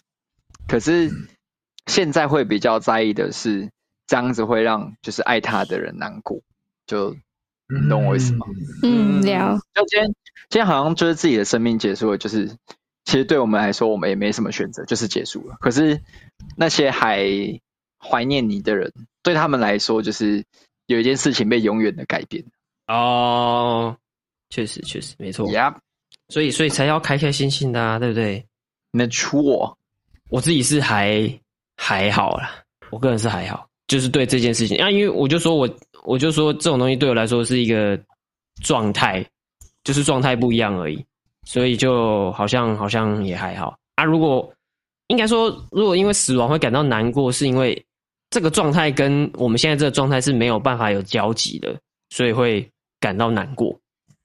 [0.67, 1.09] 可是
[1.87, 3.71] 现在会比较在意的是，
[4.05, 6.41] 这样子会让就是爱他的人难过，
[6.85, 7.15] 就
[7.69, 8.45] 你懂我意思吗？
[8.83, 9.57] 嗯，聊。
[9.73, 10.07] 就今天
[10.49, 12.47] 今天好像就是自己的生命结束了，就是
[13.05, 15.57] 其实对我们来说，我们也没什么选择，就是结束了。
[15.59, 16.01] 可是
[16.55, 17.27] 那些还
[17.99, 18.93] 怀念你的人，
[19.23, 20.43] 对他们来说就是。
[20.87, 22.41] 有一件事情被永远的改变
[22.87, 23.97] 哦，
[24.49, 25.75] 确实确实没错，Yep.
[26.29, 28.45] 所以所以才要开开心心的啊，对不对？
[28.91, 29.77] 没错，
[30.29, 31.41] 我自己是还
[31.75, 35.67] 还好啦，我个人是还好，就是对这件事情啊，因为我就说我
[36.03, 37.99] 我就说这种东西对我来说是一个
[38.63, 39.25] 状态，
[39.83, 41.05] 就是状态不一样而已，
[41.45, 44.03] 所以就好像好像也还好啊。
[44.03, 44.51] 如果
[45.07, 47.83] 应该说，如果因为死亡会感到难过，是因为。
[48.29, 51.73] 这个状态跟我们现在这个状态是没有办法有交集的，
[52.09, 52.69] 所以会
[52.99, 53.73] 感到难过。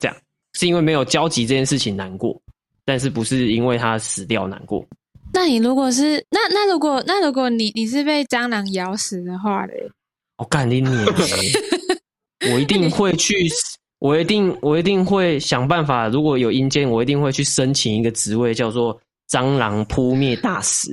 [0.01, 0.16] 这样
[0.55, 2.37] 是因为没有交集这件事情难过，
[2.85, 4.85] 但是不是因为他死掉难过。
[5.33, 9.89] 那你如果是那那如果那如果你你是被蟑螂咬死的话嘞？
[10.37, 11.07] 我干你娘！
[12.53, 13.35] 我一定会去，
[14.01, 16.09] 我一定我一定会想办法。
[16.09, 19.01] 如果有阴间，我一定会去申请一个职位，叫做。
[19.30, 20.91] 蟑螂扑灭大使，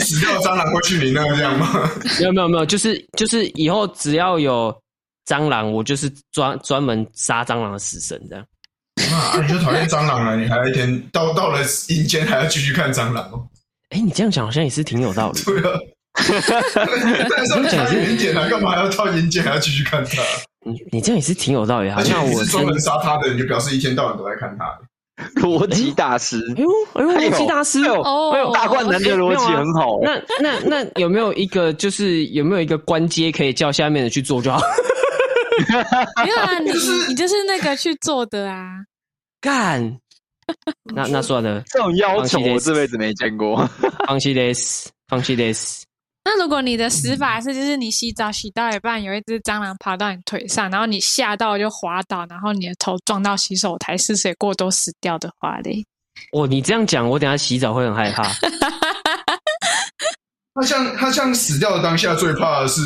[0.00, 1.90] 死掉 蟑螂会去你那这样吗？
[2.18, 4.74] 没有没有没有，就是就是以后只要有
[5.26, 8.46] 蟑螂，我就是专专门杀蟑螂的死神这样。
[9.12, 10.34] 啊，你就讨厌蟑螂了？
[10.42, 13.46] 你还有一天到到了阴间还要继续看蟑螂哦？
[13.90, 15.42] 哎、欸，你这样讲好像也是挺有道理。
[15.42, 15.78] 对啊，
[16.14, 20.22] 但是讲是阴间啊，干嘛还要到阴间还要继续看他？
[20.64, 22.02] 你你这样也是挺有道理啊。
[22.08, 24.64] 那我是专门杀他的人，就表示一天到晚都在看他。
[25.36, 29.98] 逻辑大师，哎呦，哎呦，逻辑大师，哎呦，大冠男的逻辑很好。
[30.02, 34.60] 那那那有没有一个，就是有没有一个官阶可以叫下面的去做就好？
[36.24, 36.72] 没有啊，你
[37.08, 38.66] 你就是那个去做的啊。
[39.40, 39.98] 干，
[40.94, 43.68] 那那算了，这种要求我这辈子没见过。
[44.08, 45.84] 放弃 this，放弃 this。
[46.24, 55.84] 那如果你的死法是，就是你洗澡洗到一半，有一只蟑螂爬到你腿上，然后你吓到就滑倒，然后你的头撞到洗手台，失水过多死掉的话嘞？
[56.32, 58.24] 哦，你这样讲，我等下洗澡会很害怕。
[60.54, 62.80] 他像他像死掉的当下，最怕的是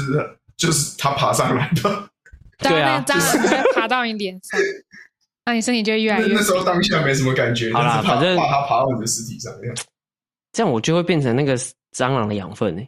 [0.56, 2.08] 就是他爬上来的。
[2.58, 4.58] 对啊，蟑螂会爬到你脸上，
[5.46, 6.34] 那你身体就越来越……
[6.34, 9.52] 那时候当下没什么感觉，好啦，反正怕它爬到你的尸体上，
[10.52, 11.56] 这样我就会变成那个
[11.96, 12.82] 蟑螂的养分呢。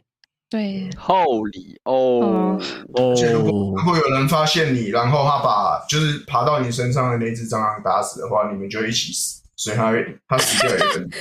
[0.51, 2.59] 对厚礼哦哦
[2.93, 3.15] 哦！
[3.33, 9.93] 如果如果有人发现你，然后他把就是爬到你身上的那只蟑螂打死的话，你们就一起死，所以他
[10.27, 11.09] 他死掉也跟。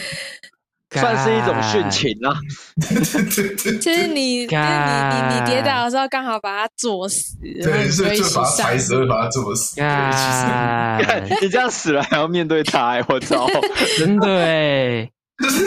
[0.93, 2.35] 算是一种殉情啊！
[3.81, 9.81] 其实你，就是你，你，你跌倒的时候刚好把他作死，对，所以就把他踩死，把他作死。
[11.41, 13.47] 你这样死了还要面对他，哎，我操！
[13.97, 15.09] 真的哎，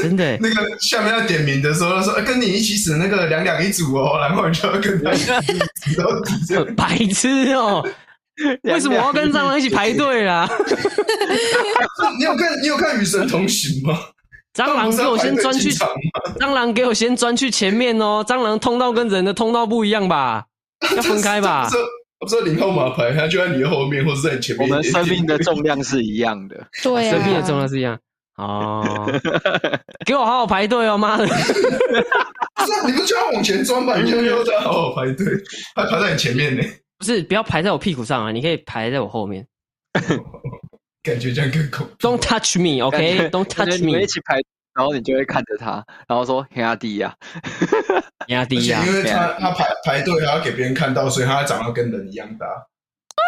[0.01, 0.37] 真的。
[0.39, 6.71] 那个下面要点名的时候，说跟你一起死那个两两一组哦，然后你就要跟他 死到底。
[6.77, 7.85] 白痴哦！
[8.63, 10.49] 为什么我要跟蟑螂一起排队啦？
[12.17, 13.99] 你有看你有看《与神同行》吗？
[14.55, 15.71] 蟑螂给我先钻去，
[16.39, 18.23] 蟑螂给我先钻去前面哦。
[18.27, 20.45] 蟑螂通道跟人的通道不一样吧？
[20.95, 21.67] 要分开吧？
[22.19, 24.69] 我说零号码牌，它就在你的后面，或者在你前面。
[24.69, 27.99] 我们生命的重量是一样的，对，生命的重量是一样。
[28.37, 29.07] 哦，
[30.05, 31.27] 给我好好排队哦，妈的！
[31.27, 33.95] 不是，你不就要往前钻吗？
[33.97, 35.25] 你就要他好好排队，
[35.75, 36.63] 他排在你前面呢。
[36.97, 38.31] 不是，不要排在我屁股上啊！
[38.31, 39.45] 你可以排在我后面。
[41.03, 42.07] 感觉这样更恐怖。
[42.07, 43.29] Don't touch me, OK?
[43.29, 43.85] Don't touch me。
[43.85, 44.39] 你们一起排，
[44.73, 47.13] 然后你就会看着他，然后说：“压低呀，
[48.27, 52.47] 压低呀。”因为他他排排队，还要给别人看到，所以他长得跟人一样大。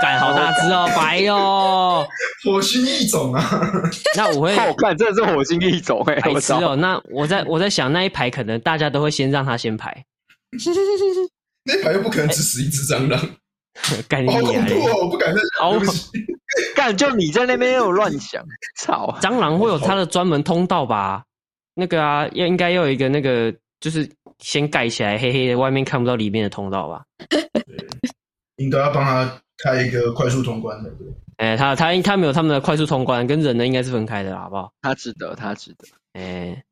[0.05, 2.07] 干好大只哦，白哦，
[2.43, 3.43] 火星异种啊！
[4.15, 6.75] 那我会，我看真的是火星异种哎，白痴哦。
[6.75, 10.05] 那我在我在想，那一排可能大家都会先让他先排。
[11.65, 13.19] 那一排又不可能只死一只蟑螂。
[14.07, 14.43] 干你娘！
[14.95, 15.73] 我不敢再好
[16.75, 18.45] 干，就你在那边又乱想，
[18.77, 19.17] 操！
[19.19, 21.23] 蟑螂会有它的专门通道吧？
[21.73, 27.03] 那个啊，要应该要有一个那个，就是先盖起来，黑黑的，外面看不到里面的通道吧？
[28.57, 31.07] 应该要帮他开一个快速通关的，对。
[31.37, 34.71] 哎、欸，他他他没有他们的快速通关，跟人的应该是分开的，好不好？
[34.81, 35.87] 他值得，他值得。
[36.13, 36.63] 哎、欸，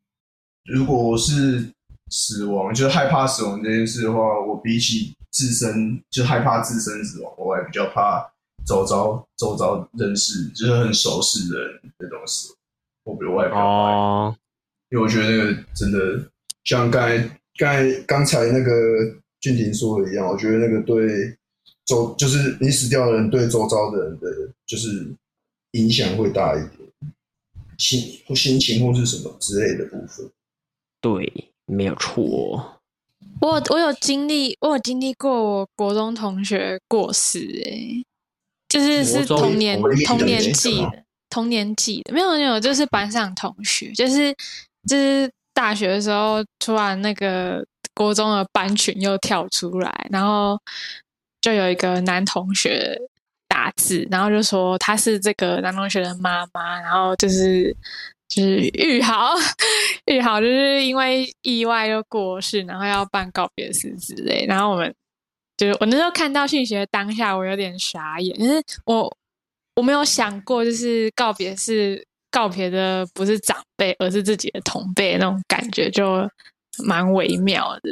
[0.65, 1.69] 如果我是
[2.09, 5.15] 死亡，就是害怕死亡这件事的话，我比起。
[5.34, 8.23] 自身就害怕自身死亡，我还比较怕
[8.67, 12.53] 周遭周遭认识就是很熟悉的人这种死，
[13.03, 14.36] 我比我还比较怕，哦、
[14.91, 15.97] 因为我觉得那个真的
[16.65, 17.17] 像刚才
[17.57, 18.71] 刚才刚才那个
[19.39, 21.36] 俊廷说的一样，我觉得那个对
[21.86, 24.27] 周就是你死掉的人对周遭的人的
[24.65, 25.13] 就是
[25.71, 26.89] 影响会大一点，
[27.77, 30.29] 心或心情或是什么之类的部分，
[31.01, 32.79] 对，没有错。
[33.41, 38.03] 我我有经历，我有经历过我国中同学过世，哎，
[38.69, 44.34] 就是是同年同年纪的，同年纪的，没有没有，就是班上同学，就是
[44.88, 50.57] 就是大学的时候，突然那个国中的班群又跳出来，然后
[51.43, 52.99] 就有一个男同学
[53.47, 57.75] 打字，然后就说他是这个男同学的妈妈，然后就是。
[58.29, 59.29] 就是玉豪，
[60.07, 64.43] 玉豪就是因为意外又过世，然后要办告别式之类。
[64.47, 64.91] 然后我们
[65.55, 69.15] 就是我那时候看到讯息的当下，我有点傻眼，就是我
[69.75, 76.27] 我没有想过，就是告别式告别的不是长辈，而是自己的同辈，那种感觉就
[76.83, 77.91] 蛮微妙的。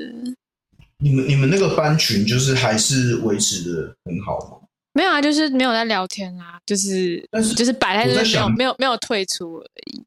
[1.01, 4.67] 你们你们那个班群就是还是维持的很好吗？
[4.93, 10.03] 没有啊，就是没有在聊天啊，就是但是就是摆在这里，没有没有没有退出而已。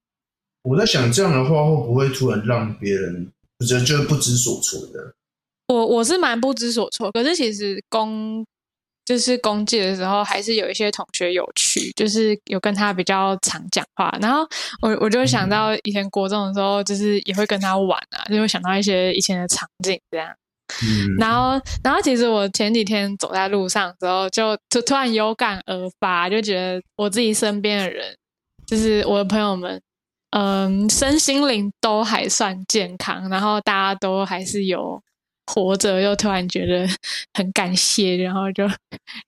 [0.63, 3.31] 我在想，这样的话会不会突然让别人
[3.67, 5.15] 就就不知所措的？
[5.69, 8.45] 我我是蛮不知所措，可是其实公
[9.07, 14.15] 就是公祭的时候，还是有一些同学有去，就是有跟他比较常讲话。
[14.21, 14.47] 然后
[14.83, 20.31] 我我就想到以前国中的时候，就是也会跟他玩啊，就会想到一些以前的场景这样。
[20.83, 28.17] 嗯，然后然后其实我前几天走在路上的时候，就就突然有感而发，就觉得我自己身边的人，
[28.67, 29.81] 就是我的朋友们。
[30.37, 35.01] 嗯，身心灵都还算健康，然后大家都还是有
[35.47, 36.85] 活着，又突然觉得
[37.35, 38.67] 很感谢，然后就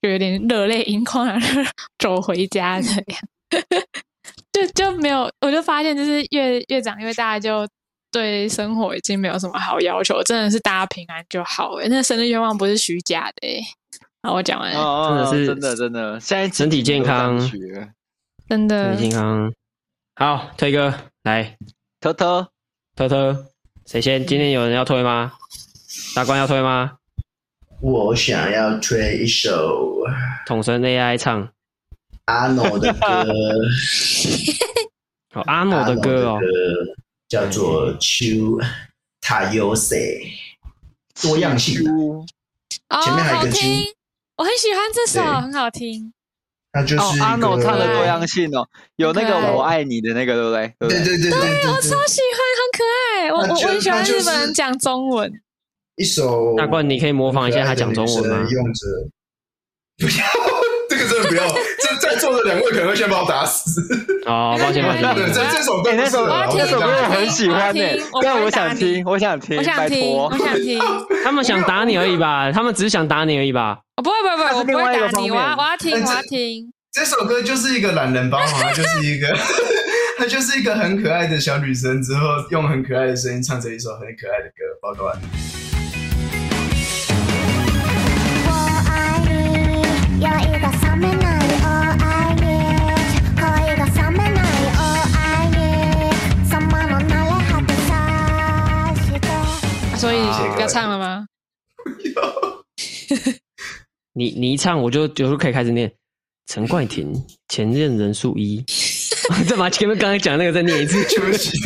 [0.01, 1.61] 就有点热泪盈眶，然后
[1.97, 3.21] 走回家这样，
[4.51, 7.65] 就就没有，我就发现就是越越长越大，就
[8.11, 11.75] 对生活已经没有什么好要求，真的是大家平安就好。
[11.75, 13.61] 哎，那生日愿望不是虚假的哎。
[14.23, 17.39] 好，我讲完了，哦，真的是真的真的，现在身体健康，
[18.49, 19.53] 真的身体健康。
[20.15, 20.93] 好，推哥
[21.23, 21.55] 来，
[22.01, 22.47] 偷偷
[22.95, 23.35] 偷偷，
[23.85, 24.25] 谁先？
[24.25, 25.33] 今天有人要推吗？
[26.15, 26.93] 大官要推吗？
[27.79, 30.01] 我想要推一首
[30.47, 31.47] 统神 AI 唱
[32.25, 32.99] 阿诺的歌。
[35.31, 36.39] 好，阿诺的歌哦，
[37.29, 38.57] 叫做《秋
[39.21, 39.95] 塔尤塞》，
[41.21, 41.83] 多样性。
[43.03, 43.67] 前面还有一个秋，
[44.37, 46.13] 我很喜欢这首，很好听。
[46.73, 48.67] 那就是阿诺唱的多样性哦，
[48.97, 50.99] 有那个我爱你的那个，对不对？
[50.99, 53.31] 对对对对，我超喜欢，很可爱。
[53.31, 55.41] 我我很喜欢日本人讲中文。
[55.95, 58.47] 一首大冠，你可以模仿一下他讲中文吗？
[58.49, 59.09] 用着
[59.97, 60.25] 不要，
[60.87, 61.47] 这个真的不要。
[62.17, 63.81] 座的两位可能会先把我打死。
[64.25, 65.15] 哦， 抱歉抱歉。
[65.15, 70.79] 对，这这首歌，那首这首歌我很喜欢的，但我想听，我想听，我想听，我想听。
[71.23, 72.51] 他们想打你而已吧？
[72.51, 73.79] 他们只是想打你而已吧？
[73.97, 76.71] 哦不会不会不会，我不会打你，我要我要听我要听。
[76.91, 79.27] 这首歌就是一个懒人包嘛， 就是一个，
[80.17, 85.13] 她就是一个很可爱的小女生，之后用很可爱的声音唱着一首很可爱的歌，包括。
[100.07, 100.19] 所以
[100.61, 101.27] 要唱了吗？
[104.15, 105.91] 你你一唱，我就就可以开始念。
[106.45, 107.11] 陈冠廷
[107.49, 108.63] 前任人数一，
[109.49, 111.57] 再把前面刚才讲那个再念一次， 对不起，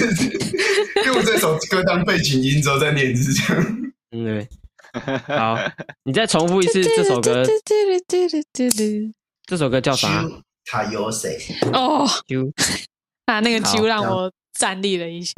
[1.05, 3.63] 用这首歌当背景音之后再念一次，这样。
[4.09, 4.47] 嗯，对。
[5.37, 5.55] 好，
[6.03, 7.45] 你再重复一次这首歌。
[9.45, 10.27] 这首歌叫啥？
[10.65, 11.37] 他有谁？
[11.73, 12.07] 哦，
[13.27, 15.33] 啊，那个 Q 让我站立了一下。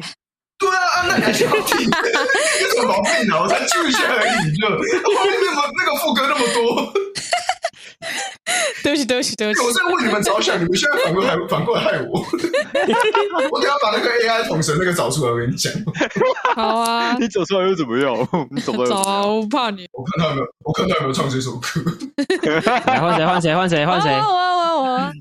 [0.63, 1.79] 对啊，那你还需要听？
[1.81, 3.41] 有什么毛病啊？
[3.41, 6.93] 我才啾一下而已，就后面那么那个副歌那么多。
[8.83, 9.65] 对不起，对不起，对不起。
[9.65, 12.19] 我在为你们着想，你们现在反过来 反过来害我。
[13.51, 15.71] 我等下把那个 AI 统神那个找出来，我跟你讲。
[16.55, 18.15] 好啊，你找出来又怎么样？
[18.51, 19.25] 你怎么找啊？
[19.25, 19.87] 我不怕你。
[19.93, 21.67] 我看他有没有，我看他有没有唱这首歌。
[22.85, 23.25] 来换谁？
[23.25, 23.53] 换谁？
[23.55, 23.85] 换谁？
[23.85, 24.09] 换谁？
[24.11, 24.43] 我我
[24.83, 25.13] 我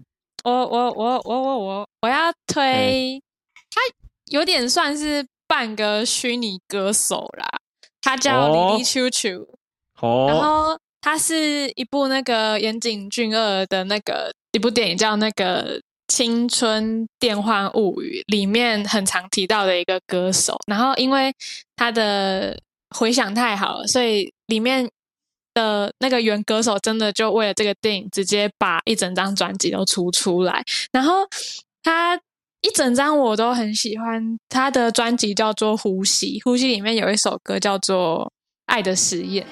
[0.44, 3.22] 我我我我我我我我要推
[3.70, 3.80] 他，
[4.26, 7.46] 有点算是半个虚拟歌手啦。
[8.00, 9.46] 他叫李李秋秋。
[10.00, 10.26] 哦。
[10.26, 10.78] 然后。
[11.04, 15.76] 他是一部那个岩井俊二的那个一部电影，叫那个
[16.06, 20.56] 《青春电幻物语》里面很常提到的一个歌手。
[20.68, 21.34] 然后因为
[21.74, 22.56] 他的
[22.96, 24.88] 回响太好了，所以里面
[25.54, 30.62] 的那个原歌手真的就为了这个电影，直接把一整张专辑都出出来。
[30.92, 31.26] 然后
[31.82, 32.16] 他
[32.62, 38.24] 一整张我都很喜欢，他的专辑叫做《呼吸》，《呼吸》里面有一首歌叫做
[38.66, 39.44] 《爱的实验》。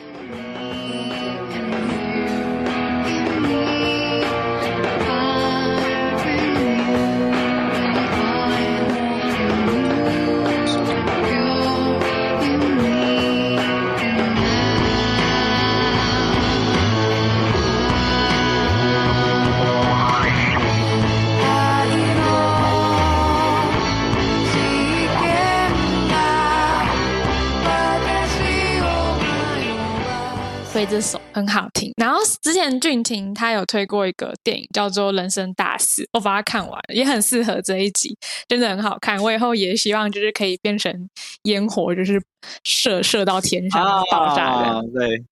[30.86, 38.16] 这首很好听，然后之前俊廷他有推过一个电影叫做《人生大事》，我把它看完，也很适合这一集，
[38.48, 39.22] 真的很好看。
[39.22, 41.08] 我以后也希望就是可以变成
[41.44, 42.20] 烟火，就是
[42.64, 45.22] 射射到天上爆炸的，啊、对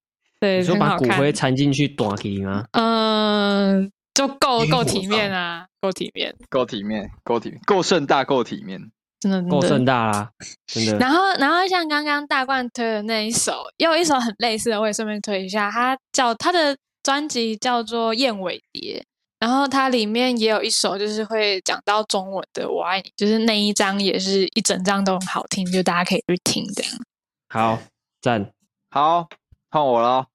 [0.40, 2.64] 对，就把骨灰掺进去短体吗？
[2.72, 8.90] 嗯，就够够体面啊，够体面， 够体面，够体面，够盛大，够体面。
[9.20, 10.30] 真的够盛大啦，
[10.66, 10.96] 真的。
[10.98, 15.70] 然后，然后像刚刚大冠推的那一首，又有一首很类似的，我也顺便推一下。
[15.70, 19.00] 他叫他的专辑叫做《燕尾蝶》，
[19.40, 26.92] 然后它里面也有一首，就是会讲到中文的“我爱你”，就是那一张也是一整张都很好听，就大家可以去听这样。
[27.48, 27.78] 好
[28.20, 28.52] 赞，
[28.90, 29.28] 好
[29.70, 30.26] 换我喽，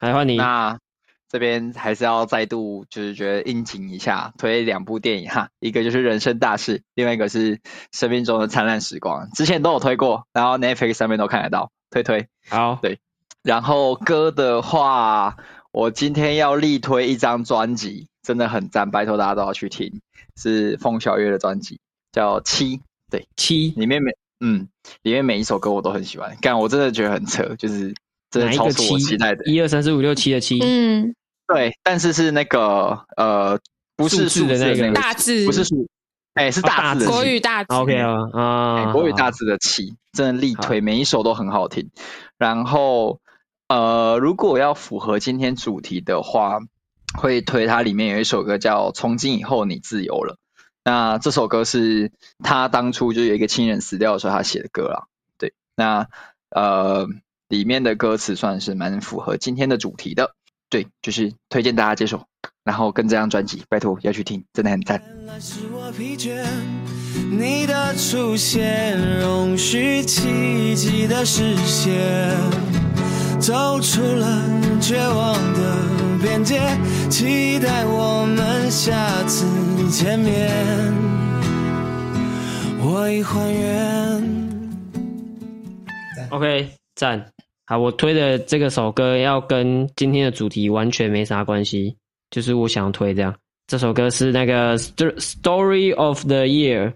[0.00, 0.36] 来换你。
[0.36, 0.78] 那
[1.30, 7.56] 这边还是要再度就是觉得应景一下，推两部电影哈，一个就是《人生大事》，另外一个是
[7.92, 12.26] 《生命中的灿烂时光》，之前都有推过，然后 Netflix 上面都看得到，推推。
[12.48, 12.98] 好，对。
[13.44, 15.36] 然后歌的话，
[15.70, 20.00] 我今天要力推一张专辑，真的很赞，拜托大家都要去听，
[20.36, 21.78] 是凤小岳的专辑，
[22.10, 22.78] 叫《七》，
[23.08, 24.68] 对，《七》里面每嗯，
[25.02, 27.94] 里面每一首歌我都很喜欢，干，我真的觉得很扯，就是
[28.30, 31.14] 真的超出我期待的，一二三四五六七的七，嗯。
[31.52, 33.58] 对，但是是那个呃，
[33.96, 35.88] 不是数字的那个大字，不是数，
[36.34, 37.74] 哎、欸，是大字，国语大字。
[37.74, 41.90] OK 啊，啊，国语大字的七，真的力推，每一首都很好听。
[42.38, 43.20] 然后
[43.68, 46.60] 呃，如果要符合今天主题的话，
[47.18, 50.34] 会推它里面有一首歌叫《从今以后你自由了》。
[50.84, 52.12] 那这首歌是
[52.42, 55.06] 他当初就有一个亲人死掉的时候他写的歌啦。
[55.36, 56.06] 对，那
[56.50, 57.08] 呃，
[57.48, 60.36] 里面的歌词算是蛮符合今天的主题的。
[60.70, 62.24] 对，就是推荐大家接受。
[62.62, 65.02] 然后跟这张专辑，拜托要去听，真的很赞。
[67.30, 72.36] 你的出现，容许奇迹的实现，
[73.40, 74.42] 走出了
[74.80, 75.76] 绝望的
[76.22, 76.60] 边界，
[77.08, 79.46] 期待我们下次
[79.90, 80.52] 见面。
[82.78, 84.22] 我已还原。
[86.30, 87.32] OK，赞。
[87.70, 91.96] 好，我推的这个首歌要跟今天的主题完全没啥关系，
[92.28, 93.32] 就是我想推这样。
[93.68, 96.92] 这首歌是那个 Story of the Year，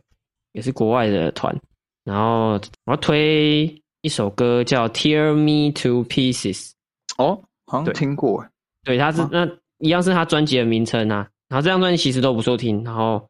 [0.50, 1.56] 也是国外的团。
[2.02, 6.72] 然后我要推一首歌叫 Tear Me to Pieces。
[7.18, 8.44] 哦，好像听过。
[8.82, 9.48] 对，它是那
[9.78, 11.28] 一样是他专辑的名称啊。
[11.48, 12.82] 然后这张专辑其实都不错听。
[12.82, 13.24] 然后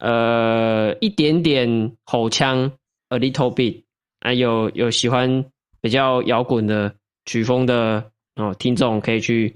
[0.00, 2.70] 呃，一点点吼腔
[3.08, 3.82] ，a little bit，
[4.18, 5.42] 啊，有有喜欢。
[5.80, 6.92] 比较摇滚的
[7.24, 8.04] 曲风的
[8.36, 9.54] 哦，听众可以去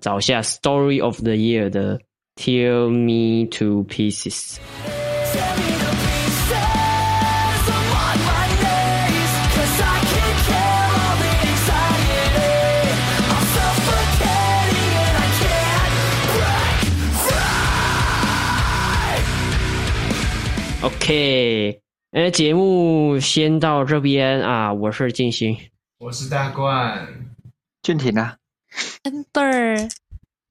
[0.00, 1.98] 找一下《Story of the Year》的
[2.36, 4.56] 《Tear Me to Pieces》。
[20.82, 21.85] OK。
[22.16, 24.72] 哎，节目先到这边啊！
[24.72, 25.54] 我是静心，
[25.98, 27.06] 我是大冠，
[27.82, 28.38] 俊廷啊
[29.02, 29.86] ，amber，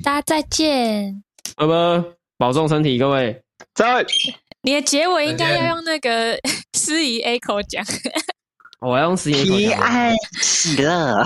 [0.04, 1.24] 大家再见。
[1.58, 2.06] 好吧，
[2.38, 3.42] 保重身体，各位。
[3.74, 4.06] 在。
[4.62, 6.40] 你的结尾应该要用那个
[6.74, 7.84] 司仪 A 口讲。
[8.80, 9.60] 我要用司仪 A 口讲。
[9.60, 11.24] 平安喜乐。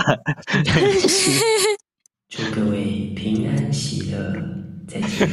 [2.30, 4.32] 祝各位平安喜乐，
[4.88, 5.28] 再见。